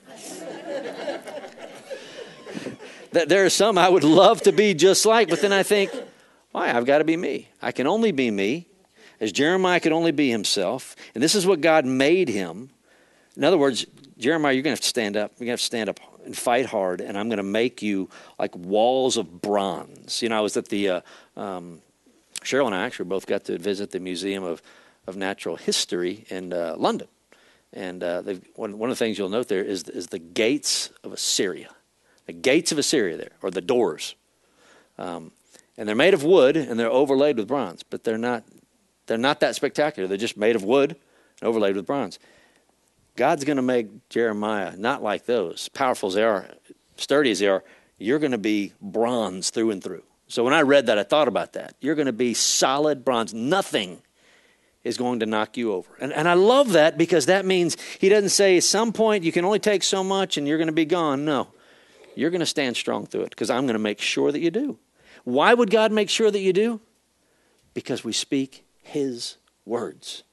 [3.27, 5.91] there are some I would love to be just like, but then I think,
[6.55, 6.71] Why?
[6.71, 7.49] I've got to be me.
[7.61, 8.69] I can only be me,
[9.19, 10.95] as Jeremiah could only be himself.
[11.13, 12.69] And this is what God made him.
[13.35, 13.85] In other words,
[14.17, 15.31] Jeremiah, you're going to have to stand up.
[15.31, 17.81] You're going to have to stand up and fight hard, and I'm going to make
[17.81, 20.21] you like walls of bronze.
[20.21, 21.01] You know, I was at the, uh,
[21.35, 21.81] um,
[22.39, 24.61] Cheryl and I actually both got to visit the Museum of,
[25.07, 27.09] of Natural History in uh, London.
[27.73, 28.23] And uh,
[28.55, 31.71] one, one of the things you'll note there is, is the gates of Assyria.
[32.27, 34.15] The gates of Assyria there, or the doors.
[34.97, 35.33] Um,
[35.77, 38.43] and they're made of wood and they're overlaid with bronze, but they're not,
[39.07, 40.07] they're not that spectacular.
[40.07, 40.95] They're just made of wood
[41.41, 42.19] and overlaid with bronze.
[43.15, 46.47] God's going to make Jeremiah not like those, powerful as they are,
[46.97, 47.63] sturdy as they are.
[47.97, 50.03] You're going to be bronze through and through.
[50.27, 51.75] So when I read that, I thought about that.
[51.79, 53.33] You're going to be solid bronze.
[53.33, 54.01] Nothing
[54.83, 55.89] is going to knock you over.
[55.99, 59.31] And, and I love that because that means he doesn't say at some point you
[59.31, 61.25] can only take so much and you're going to be gone.
[61.25, 61.47] No,
[62.15, 64.51] you're going to stand strong through it because I'm going to make sure that you
[64.51, 64.77] do.
[65.25, 66.79] Why would God make sure that you do?
[67.73, 70.23] Because we speak his words.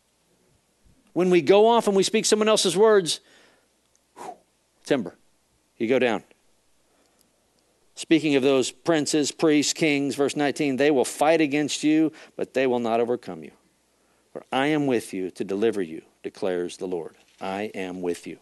[1.14, 3.20] When we go off and we speak someone else's words,
[4.16, 4.34] whew,
[4.84, 5.16] timber,
[5.78, 6.22] you go down.
[7.94, 12.66] Speaking of those princes, priests, kings, verse 19, they will fight against you, but they
[12.66, 13.52] will not overcome you.
[14.32, 17.16] For I am with you to deliver you, declares the Lord.
[17.40, 18.38] I am with you.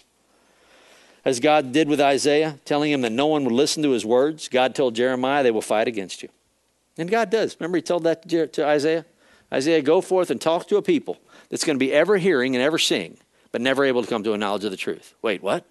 [1.24, 4.48] As God did with Isaiah, telling him that no one would listen to his words,
[4.48, 6.28] God told Jeremiah, they will fight against you.
[7.01, 7.57] And God does.
[7.59, 9.07] Remember, he told that to Isaiah?
[9.53, 12.62] Isaiah, go forth and talk to a people that's going to be ever hearing and
[12.62, 13.16] ever seeing,
[13.53, 15.14] but never able to come to a knowledge of the truth.
[15.22, 15.64] Wait, what?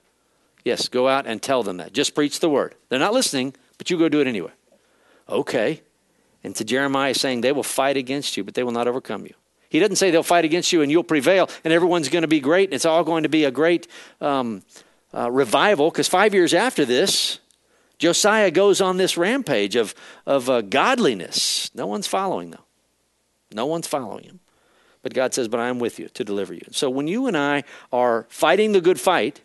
[0.65, 1.93] Yes, go out and tell them that.
[1.93, 2.75] Just preach the word.
[2.89, 4.51] They're not listening, but you go do it anyway.
[5.29, 5.81] Okay.
[6.43, 9.33] And to Jeremiah saying, they will fight against you, but they will not overcome you.
[9.69, 12.39] He doesn't say they'll fight against you and you'll prevail and everyone's going to be
[12.39, 12.69] great.
[12.69, 13.87] And it's all going to be a great
[14.19, 14.63] um,
[15.13, 17.39] uh, revival because five years after this,
[17.99, 19.93] Josiah goes on this rampage of,
[20.25, 21.69] of uh, godliness.
[21.75, 22.65] No one's following, though.
[23.51, 24.39] No one's following him.
[25.01, 26.65] But God says, But I am with you to deliver you.
[26.71, 29.41] So when you and I are fighting the good fight,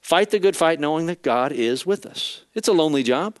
[0.00, 2.44] fight the good fight knowing that God is with us.
[2.54, 3.38] It's a lonely job.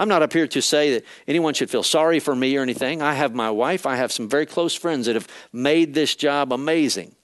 [0.00, 3.02] I'm not up here to say that anyone should feel sorry for me or anything.
[3.02, 6.52] I have my wife, I have some very close friends that have made this job
[6.52, 7.16] amazing.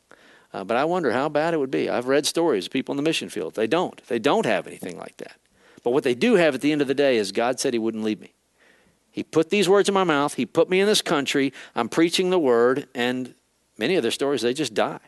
[0.53, 1.89] Uh, but I wonder how bad it would be.
[1.89, 3.55] I've read stories of people in the mission field.
[3.55, 4.05] They don't.
[4.07, 5.37] They don't have anything like that.
[5.85, 7.79] But what they do have at the end of the day is God said He
[7.79, 8.33] wouldn't leave me.
[9.13, 10.35] He put these words in my mouth.
[10.35, 11.53] He put me in this country.
[11.77, 13.35] I'm preaching the word, and
[13.79, 14.99] many of their stories, they just die.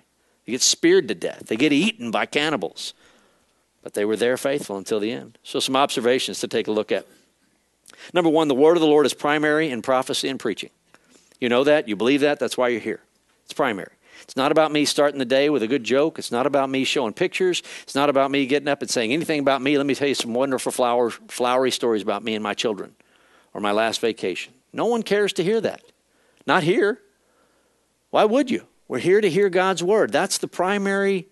[0.44, 2.94] They get speared to death, they get eaten by cannibals.
[3.82, 5.38] But they were there faithful until the end.
[5.42, 7.06] So, some observations to take a look at.
[8.12, 10.70] Number one, the word of the Lord is primary in prophecy and preaching.
[11.40, 13.00] You know that, you believe that, that's why you're here.
[13.44, 13.92] It's primary.
[14.26, 16.18] It's not about me starting the day with a good joke.
[16.18, 17.62] It's not about me showing pictures.
[17.84, 19.76] It's not about me getting up and saying anything about me.
[19.78, 22.96] Let me tell you some wonderful flower, flowery stories about me and my children
[23.54, 24.52] or my last vacation.
[24.72, 25.80] No one cares to hear that.
[26.44, 27.00] Not here.
[28.10, 28.66] Why would you?
[28.88, 30.10] We're here to hear God's word.
[30.10, 31.28] That's the primary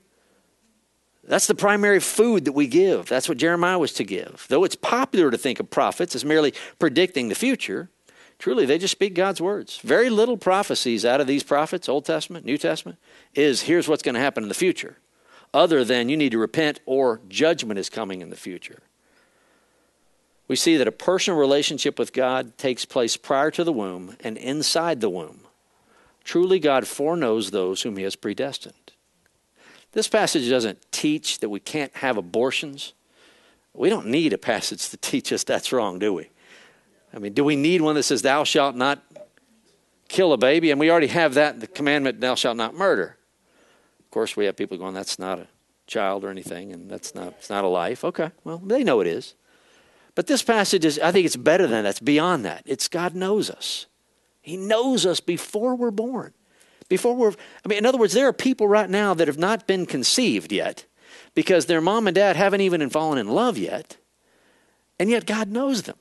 [1.27, 3.07] that's the primary food that we give.
[3.09, 4.45] That's what Jeremiah was to give.
[4.49, 7.89] Though it's popular to think of prophets as merely predicting the future,
[8.39, 9.79] truly they just speak God's words.
[9.79, 12.99] Very little prophecies out of these prophets, Old Testament, New Testament,
[13.35, 14.99] is here's what's going to happen in the future,
[15.53, 18.83] other than you need to repent or judgment is coming in the future
[20.49, 24.37] we see that a personal relationship with God takes place prior to the womb and
[24.37, 25.41] inside the womb.
[26.23, 28.75] Truly, God foreknows those whom He has predestined.
[29.93, 32.93] This passage doesn't teach that we can't have abortions.
[33.73, 36.31] We don't need a passage to teach us that's wrong, do we?
[37.15, 39.03] I mean, do we need one that says, Thou shalt not
[40.09, 40.71] kill a baby?
[40.71, 43.17] And we already have that, the commandment, Thou shalt not murder.
[44.01, 45.47] Of course, we have people going, That's not a
[45.87, 48.05] child or anything, and that's not, it's not a life.
[48.05, 49.35] Okay, well, they know it is.
[50.15, 51.91] But this passage is, I think it's better than that.
[51.91, 52.63] It's beyond that.
[52.67, 53.87] It's God knows us.
[54.41, 56.33] He knows us before we're born.
[56.89, 57.33] Before we're,
[57.65, 60.53] I mean, in other words, there are people right now that have not been conceived
[60.53, 60.85] yet
[61.35, 63.97] because their mom and dad haven't even fallen in love yet,
[64.99, 65.97] and yet God knows them.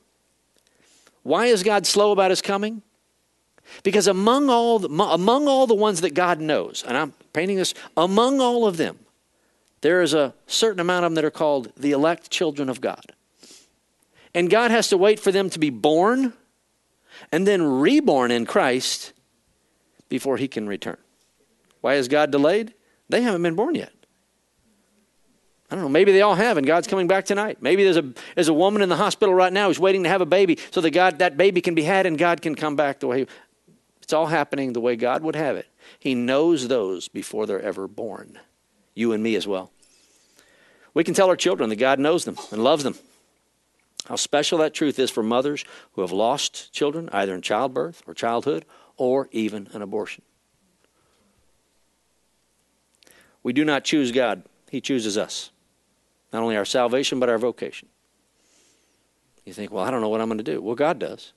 [1.24, 2.82] Why is God slow about his coming?
[3.82, 7.74] Because among all the, among all the ones that God knows, and I'm painting this,
[7.96, 8.98] among all of them,
[9.80, 13.12] there is a certain amount of them that are called the elect children of God.
[14.34, 16.34] And God has to wait for them to be born
[17.32, 19.12] and then reborn in Christ
[20.10, 20.98] before he can return.
[21.80, 22.74] Why is God delayed?
[23.08, 23.92] They haven't been born yet.
[25.74, 25.90] I don't know.
[25.90, 27.58] Maybe they all have, and God's coming back tonight.
[27.60, 30.20] Maybe there's a there's a woman in the hospital right now who's waiting to have
[30.20, 33.00] a baby, so that God that baby can be had, and God can come back
[33.00, 33.26] the way.
[34.00, 35.66] It's all happening the way God would have it.
[35.98, 38.38] He knows those before they're ever born.
[38.94, 39.72] You and me as well.
[40.92, 42.94] We can tell our children that God knows them and loves them.
[44.06, 45.64] How special that truth is for mothers
[45.94, 48.64] who have lost children, either in childbirth or childhood,
[48.96, 50.22] or even an abortion.
[53.42, 55.50] We do not choose God, He chooses us.
[56.34, 57.86] Not only our salvation, but our vocation.
[59.44, 60.60] You think, well, I don't know what I'm going to do.
[60.60, 61.32] Well, God does.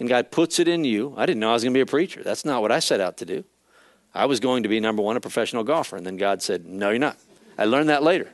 [0.00, 1.12] And God puts it in you.
[1.18, 2.22] I didn't know I was going to be a preacher.
[2.22, 3.44] That's not what I set out to do.
[4.14, 5.96] I was going to be, number one, a professional golfer.
[5.96, 7.18] And then God said, no, you're not.
[7.58, 8.32] I learned that later.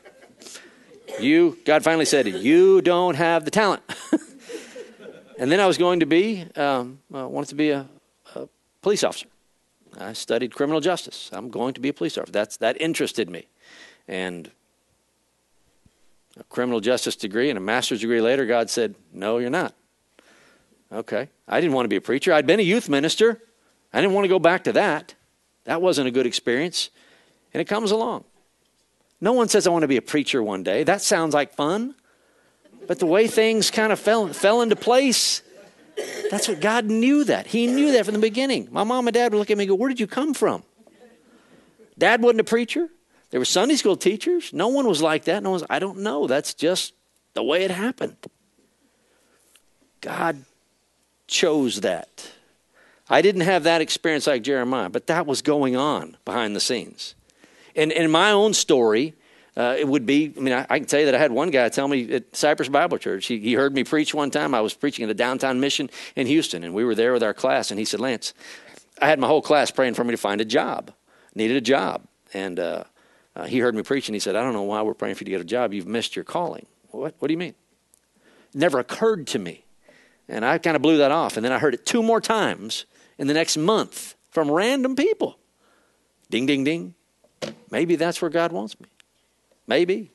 [1.18, 3.82] You, God finally said, you don't have the talent.
[5.40, 7.88] and then I was going to be, um, I wanted to be a,
[8.36, 8.48] a
[8.80, 9.26] police officer.
[9.98, 11.30] I studied criminal justice.
[11.32, 12.30] I'm going to be a police officer.
[12.30, 13.48] That's, that interested me.
[14.06, 14.52] And
[16.40, 19.74] a criminal justice degree and a master's degree later, God said, No, you're not.
[20.92, 21.28] Okay.
[21.46, 22.32] I didn't want to be a preacher.
[22.32, 23.40] I'd been a youth minister.
[23.92, 25.14] I didn't want to go back to that.
[25.64, 26.90] That wasn't a good experience.
[27.52, 28.24] And it comes along.
[29.20, 30.82] No one says, I want to be a preacher one day.
[30.82, 31.94] That sounds like fun.
[32.86, 35.42] But the way things kind of fell, fell into place,
[36.30, 37.46] that's what God knew that.
[37.46, 38.68] He knew that from the beginning.
[38.70, 40.62] My mom and dad would look at me and go, Where did you come from?
[41.98, 42.88] Dad wasn't a preacher.
[43.30, 44.52] There were Sunday school teachers.
[44.52, 45.42] No one was like that.
[45.42, 46.26] No one's, I don't know.
[46.26, 46.94] That's just
[47.34, 48.16] the way it happened.
[50.00, 50.44] God
[51.26, 52.30] chose that.
[53.08, 57.14] I didn't have that experience like Jeremiah, but that was going on behind the scenes.
[57.76, 59.14] And in my own story,
[59.56, 61.50] uh, it would be, I mean, I, I, can tell you that I had one
[61.50, 64.54] guy tell me at Cypress Bible Church, he, he heard me preach one time.
[64.54, 67.34] I was preaching at a downtown mission in Houston, and we were there with our
[67.34, 68.32] class, and he said, Lance,
[69.02, 70.92] I had my whole class praying for me to find a job,
[71.34, 72.06] needed a job.
[72.32, 72.84] And uh,
[73.36, 74.14] uh, he heard me preaching.
[74.14, 75.72] he said, I don't know why we're praying for you to get a job.
[75.72, 76.66] You've missed your calling.
[76.90, 77.54] What, what do you mean?
[78.52, 79.64] Never occurred to me.
[80.28, 81.36] And I kind of blew that off.
[81.36, 82.86] And then I heard it two more times
[83.18, 85.38] in the next month from random people.
[86.30, 86.94] Ding, ding, ding.
[87.70, 88.86] Maybe that's where God wants me.
[89.66, 90.10] Maybe.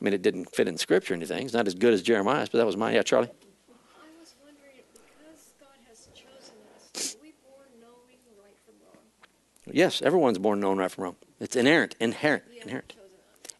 [0.00, 1.44] I mean, it didn't fit in Scripture or anything.
[1.44, 2.94] It's not as good as Jeremiah's, but that was mine.
[2.94, 3.28] Yeah, Charlie?
[3.28, 9.74] I was wondering, because God has chosen us, are we born knowing right from wrong?
[9.74, 11.16] Yes, everyone's born knowing right from wrong.
[11.40, 12.94] It's inherent, inherent, inherent,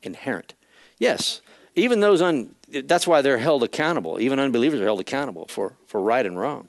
[0.03, 0.55] inherent.
[0.99, 1.41] Yes,
[1.75, 2.55] even those un.
[2.71, 4.21] That's why they're held accountable.
[4.21, 6.69] Even unbelievers are held accountable for for right and wrong.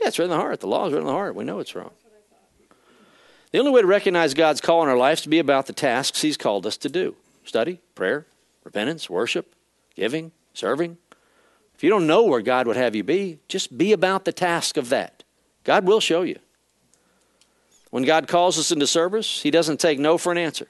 [0.00, 0.60] Yeah, it's written in the heart.
[0.60, 1.34] The law is written in the heart.
[1.34, 1.92] We know it's wrong.
[3.52, 5.72] The only way to recognize God's call in our lives is to be about the
[5.72, 7.14] tasks He's called us to do:
[7.44, 8.26] study, prayer,
[8.64, 9.54] repentance, worship,
[9.94, 10.98] giving, serving.
[11.74, 14.76] If you don't know where God would have you be, just be about the task
[14.76, 15.22] of that.
[15.62, 16.38] God will show you.
[17.90, 20.68] When God calls us into service, He doesn't take no for an answer.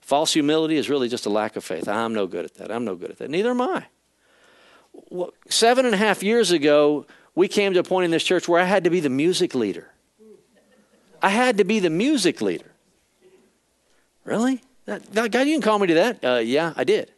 [0.00, 1.88] False humility is really just a lack of faith.
[1.88, 2.70] I'm no good at that.
[2.70, 3.30] I'm no good at that.
[3.30, 3.86] Neither am I.
[5.10, 8.48] Well, seven and a half years ago, we came to a point in this church
[8.48, 9.88] where I had to be the music leader.
[11.22, 12.72] I had to be the music leader.
[14.24, 14.60] Really?
[14.86, 16.24] That, God, you can call me to that?
[16.24, 17.12] Uh, yeah, I did.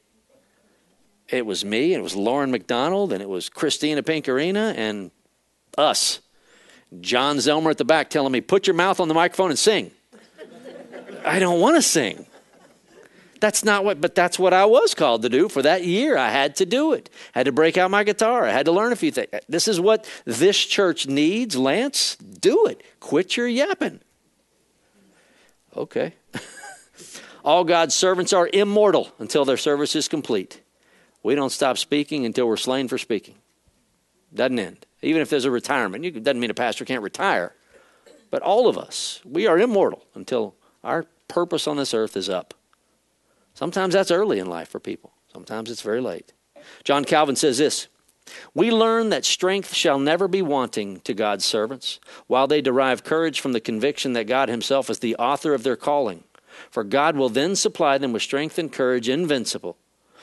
[1.29, 5.11] It was me, and it was Lauren McDonald, and it was Christina Pinkarina, and
[5.79, 6.21] us.
[7.01, 9.91] John Zelmer at the back telling me, put your mouth on the microphone and sing.
[11.25, 12.27] I don't want to sing.
[13.41, 16.17] That's not what, but that's what I was called to do for that year.
[16.17, 17.11] I had to do it.
[17.35, 18.47] I had to break out my guitar.
[18.47, 19.29] I had to learn a few things.
[19.49, 21.57] This is what this church needs.
[21.57, 22.83] Lance, do it.
[23.01, 24.01] Quit your yapping.
[25.77, 26.15] Okay.
[27.45, 30.63] All God's servants are immortal until their service is complete.
[31.23, 33.35] We don't stop speaking until we're slain for speaking.
[34.33, 34.87] Doesn't end.
[35.05, 37.55] Even if there's a retirement, it doesn't mean a pastor can't retire.
[38.31, 42.55] But all of us, we are immortal until our purpose on this earth is up.
[43.55, 46.33] Sometimes that's early in life for people, sometimes it's very late.
[46.83, 47.89] John Calvin says this
[48.55, 53.41] We learn that strength shall never be wanting to God's servants, while they derive courage
[53.41, 56.25] from the conviction that God Himself is the author of their calling.
[56.71, 59.77] For God will then supply them with strength and courage invincible,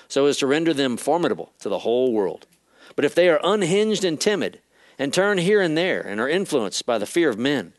[0.07, 2.47] so as to render them formidable to the whole world.
[2.95, 4.59] But if they are unhinged and timid,
[5.01, 7.73] and turn here and there, and are influenced by the fear of men,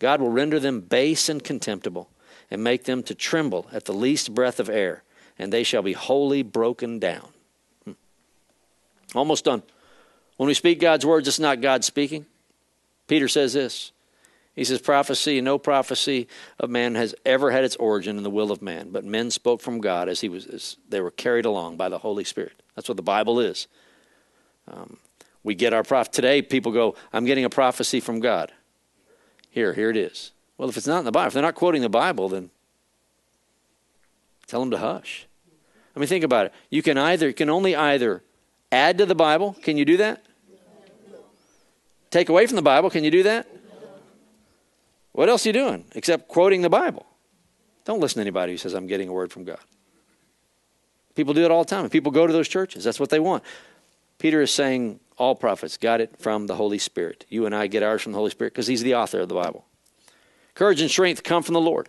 [0.00, 2.10] God will render them base and contemptible,
[2.50, 5.04] and make them to tremble at the least breath of air,
[5.38, 7.28] and they shall be wholly broken down.
[7.84, 7.92] Hmm.
[9.14, 9.62] Almost done.
[10.38, 12.26] When we speak God's words, it's not God speaking.
[13.06, 13.92] Peter says this.
[14.56, 16.26] He says, Prophecy, no prophecy
[16.58, 19.60] of man has ever had its origin in the will of man, but men spoke
[19.60, 22.60] from God as, he was, as they were carried along by the Holy Spirit.
[22.74, 23.68] That's what the Bible is.
[24.66, 24.96] Um,
[25.46, 26.12] we get our prophet.
[26.12, 28.52] Today, people go, I'm getting a prophecy from God.
[29.48, 30.32] Here, here it is.
[30.58, 32.50] Well, if it's not in the Bible, if they're not quoting the Bible, then
[34.48, 35.28] tell them to hush.
[35.94, 36.52] I mean, think about it.
[36.68, 38.24] You can either, you can only either
[38.72, 39.56] add to the Bible.
[39.62, 40.26] Can you do that?
[42.10, 42.90] Take away from the Bible.
[42.90, 43.46] Can you do that?
[45.12, 47.06] What else are you doing except quoting the Bible?
[47.84, 49.60] Don't listen to anybody who says, I'm getting a word from God.
[51.14, 51.88] People do it all the time.
[51.88, 52.82] People go to those churches.
[52.82, 53.44] That's what they want.
[54.18, 57.24] Peter is saying all prophets got it from the Holy Spirit.
[57.28, 59.34] You and I get ours from the Holy Spirit because he's the author of the
[59.34, 59.64] Bible.
[60.54, 61.88] Courage and strength come from the Lord.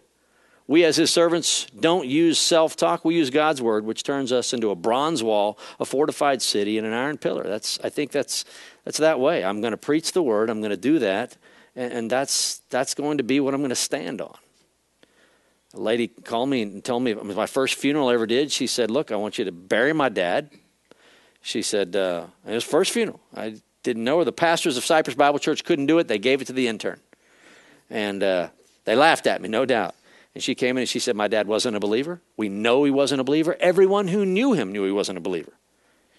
[0.68, 3.06] We, as his servants, don't use self talk.
[3.06, 6.86] We use God's word, which turns us into a bronze wall, a fortified city, and
[6.86, 7.44] an iron pillar.
[7.44, 8.44] That's, I think that's,
[8.84, 9.46] that's that way.
[9.46, 11.38] I'm going to preach the word, I'm going to do that,
[11.74, 14.36] and, and that's, that's going to be what I'm going to stand on.
[15.74, 18.52] A lady called me and told me it was my first funeral I ever did.
[18.52, 20.50] She said, Look, I want you to bury my dad.
[21.48, 23.22] She said, uh, It was first funeral.
[23.34, 24.26] I didn't know her.
[24.26, 26.10] The pastors of Cypress Bible Church couldn't do it.
[26.10, 27.00] They gave it to the intern.
[27.90, 28.50] And uh,
[28.84, 29.96] they laughed at me, no doubt.
[30.36, 32.20] And she came in and she said, My dad wasn't a believer.
[32.36, 33.56] We know he wasn't a believer.
[33.62, 35.54] Everyone who knew him knew he wasn't a believer.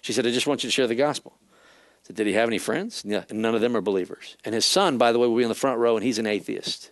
[0.00, 1.34] She said, I just want you to share the gospel.
[1.38, 3.02] I said, Did he have any friends?
[3.04, 4.38] Yeah, none of them are believers.
[4.46, 6.26] And his son, by the way, will be in the front row, and he's an
[6.26, 6.90] atheist.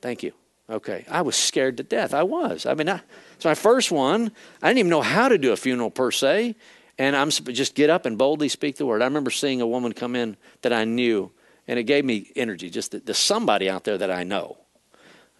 [0.00, 0.34] Thank you.
[0.70, 1.04] Okay.
[1.10, 2.14] I was scared to death.
[2.14, 2.64] I was.
[2.64, 3.00] I mean, I,
[3.34, 4.30] it's my first one.
[4.62, 6.54] I didn't even know how to do a funeral per se.
[6.98, 9.02] And I'm just get up and boldly speak the word.
[9.02, 11.30] I remember seeing a woman come in that I knew,
[11.68, 12.70] and it gave me energy.
[12.70, 14.58] Just there's somebody out there that I know.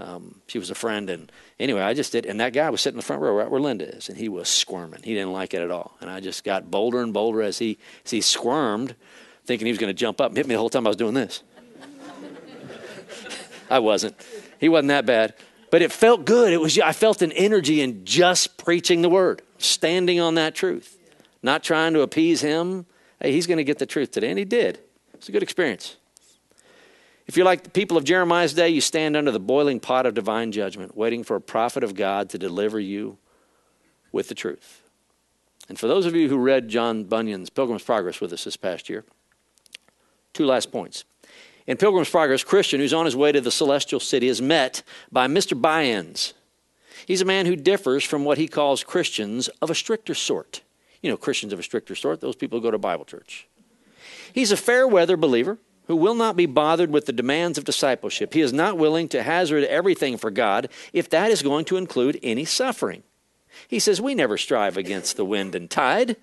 [0.00, 2.24] Um, she was a friend, and anyway, I just did.
[2.24, 4.28] And that guy was sitting in the front row, right where Linda is, and he
[4.28, 5.02] was squirming.
[5.02, 5.96] He didn't like it at all.
[6.00, 8.94] And I just got bolder and bolder as he as he squirmed,
[9.44, 10.96] thinking he was going to jump up and hit me the whole time I was
[10.96, 11.42] doing this.
[13.70, 14.14] I wasn't.
[14.60, 15.34] He wasn't that bad,
[15.72, 16.52] but it felt good.
[16.52, 16.78] It was.
[16.78, 20.97] I felt an energy in just preaching the word, standing on that truth,
[21.42, 22.86] not trying to appease him.
[23.20, 24.80] Hey, he's going to get the truth today, and he did.
[25.14, 25.96] It's a good experience.
[27.26, 30.14] If you're like the people of Jeremiah's day, you stand under the boiling pot of
[30.14, 33.18] divine judgment, waiting for a prophet of God to deliver you
[34.12, 34.82] with the truth.
[35.68, 38.88] And for those of you who read John Bunyan's Pilgrim's Progress with us this past
[38.88, 39.04] year,
[40.32, 41.04] two last points.
[41.66, 44.82] In Pilgrim's Progress, Christian, who's on his way to the celestial city, is met
[45.12, 45.60] by Mr.
[45.60, 46.32] By-ends.
[47.04, 50.62] He's a man who differs from what he calls Christians of a stricter sort.
[51.02, 53.46] You know, Christians of a stricter sort, those people who go to Bible church.
[54.32, 58.34] He's a fair weather believer who will not be bothered with the demands of discipleship.
[58.34, 62.20] He is not willing to hazard everything for God if that is going to include
[62.22, 63.02] any suffering.
[63.66, 66.16] He says, We never strive against the wind and tide.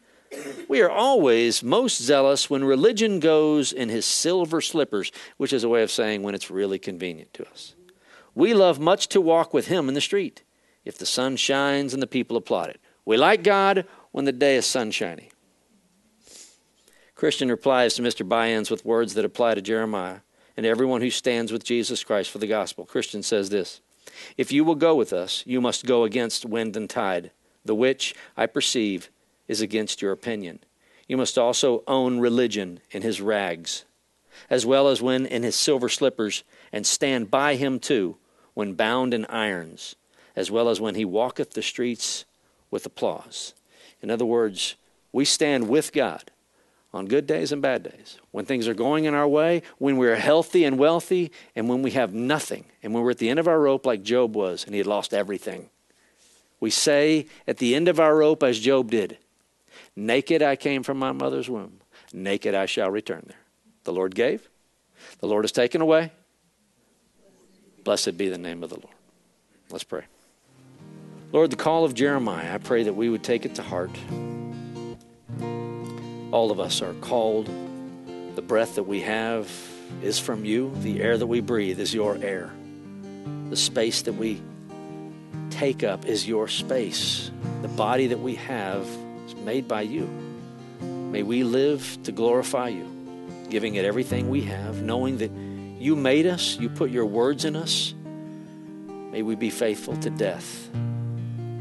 [0.68, 5.70] We are always most zealous when religion goes in his silver slippers, which is a
[5.70, 7.76] way of saying when it's really convenient to us.
[8.34, 10.44] We love much to walk with him in the street
[10.84, 12.82] if the sun shines and the people applaud it.
[13.06, 13.86] We like God
[14.16, 15.30] when the day is sunshiny.
[17.16, 18.26] Christian replies to Mr.
[18.26, 20.20] By-ends with words that apply to Jeremiah
[20.56, 22.86] and everyone who stands with Jesus Christ for the gospel.
[22.86, 23.82] Christian says this
[24.38, 27.32] If you will go with us, you must go against wind and tide,
[27.66, 29.10] the which, I perceive,
[29.50, 30.60] is against your opinion.
[31.10, 33.84] You must also own religion in his rags,
[34.50, 38.16] as well as when in his silver slippers, and stand by him too,
[38.54, 39.98] when bound in irons,
[40.38, 42.24] as well as when he walketh the streets
[42.72, 43.54] with applause.
[44.02, 44.76] In other words,
[45.12, 46.32] we stand with God
[46.94, 50.16] on good days and bad days, when things are going in our way, when we're
[50.16, 53.50] healthy and wealthy, and when we have nothing, and when we're at the end of
[53.50, 55.70] our rope like Job was and he had lost everything.
[56.62, 59.18] We say at the end of our rope, as Job did,
[59.96, 61.80] Naked I came from my mother's womb,
[62.14, 63.38] naked I shall return there.
[63.84, 64.50] The Lord gave,
[65.20, 66.12] the Lord has taken away.
[67.84, 68.96] Blessed be the name of the Lord.
[69.70, 70.06] Let's pray.
[71.36, 73.92] Lord, the call of Jeremiah, I pray that we would take it to heart.
[76.32, 77.50] All of us are called.
[78.36, 79.52] The breath that we have
[80.02, 80.74] is from you.
[80.78, 82.52] The air that we breathe is your air.
[83.50, 84.42] The space that we
[85.50, 87.30] take up is your space.
[87.64, 88.88] The body that we have
[89.26, 90.08] is made by you.
[90.80, 92.90] May we live to glorify you,
[93.50, 95.32] giving it everything we have, knowing that
[95.82, 97.94] you made us, you put your words in us.
[99.12, 100.70] May we be faithful to death.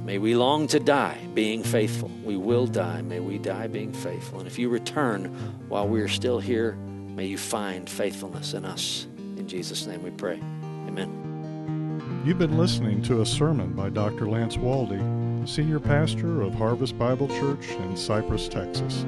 [0.05, 2.11] May we long to die being faithful.
[2.23, 3.01] We will die.
[3.01, 4.39] May we die being faithful.
[4.39, 5.35] And if you return
[5.69, 9.07] while we are still here, may you find faithfulness in us.
[9.39, 10.39] In Jesus' name we pray.
[10.87, 12.23] Amen.
[12.27, 14.29] You've been listening to a sermon by Dr.
[14.29, 19.07] Lance Waldie, Senior Pastor of Harvest Bible Church in Cypress, Texas.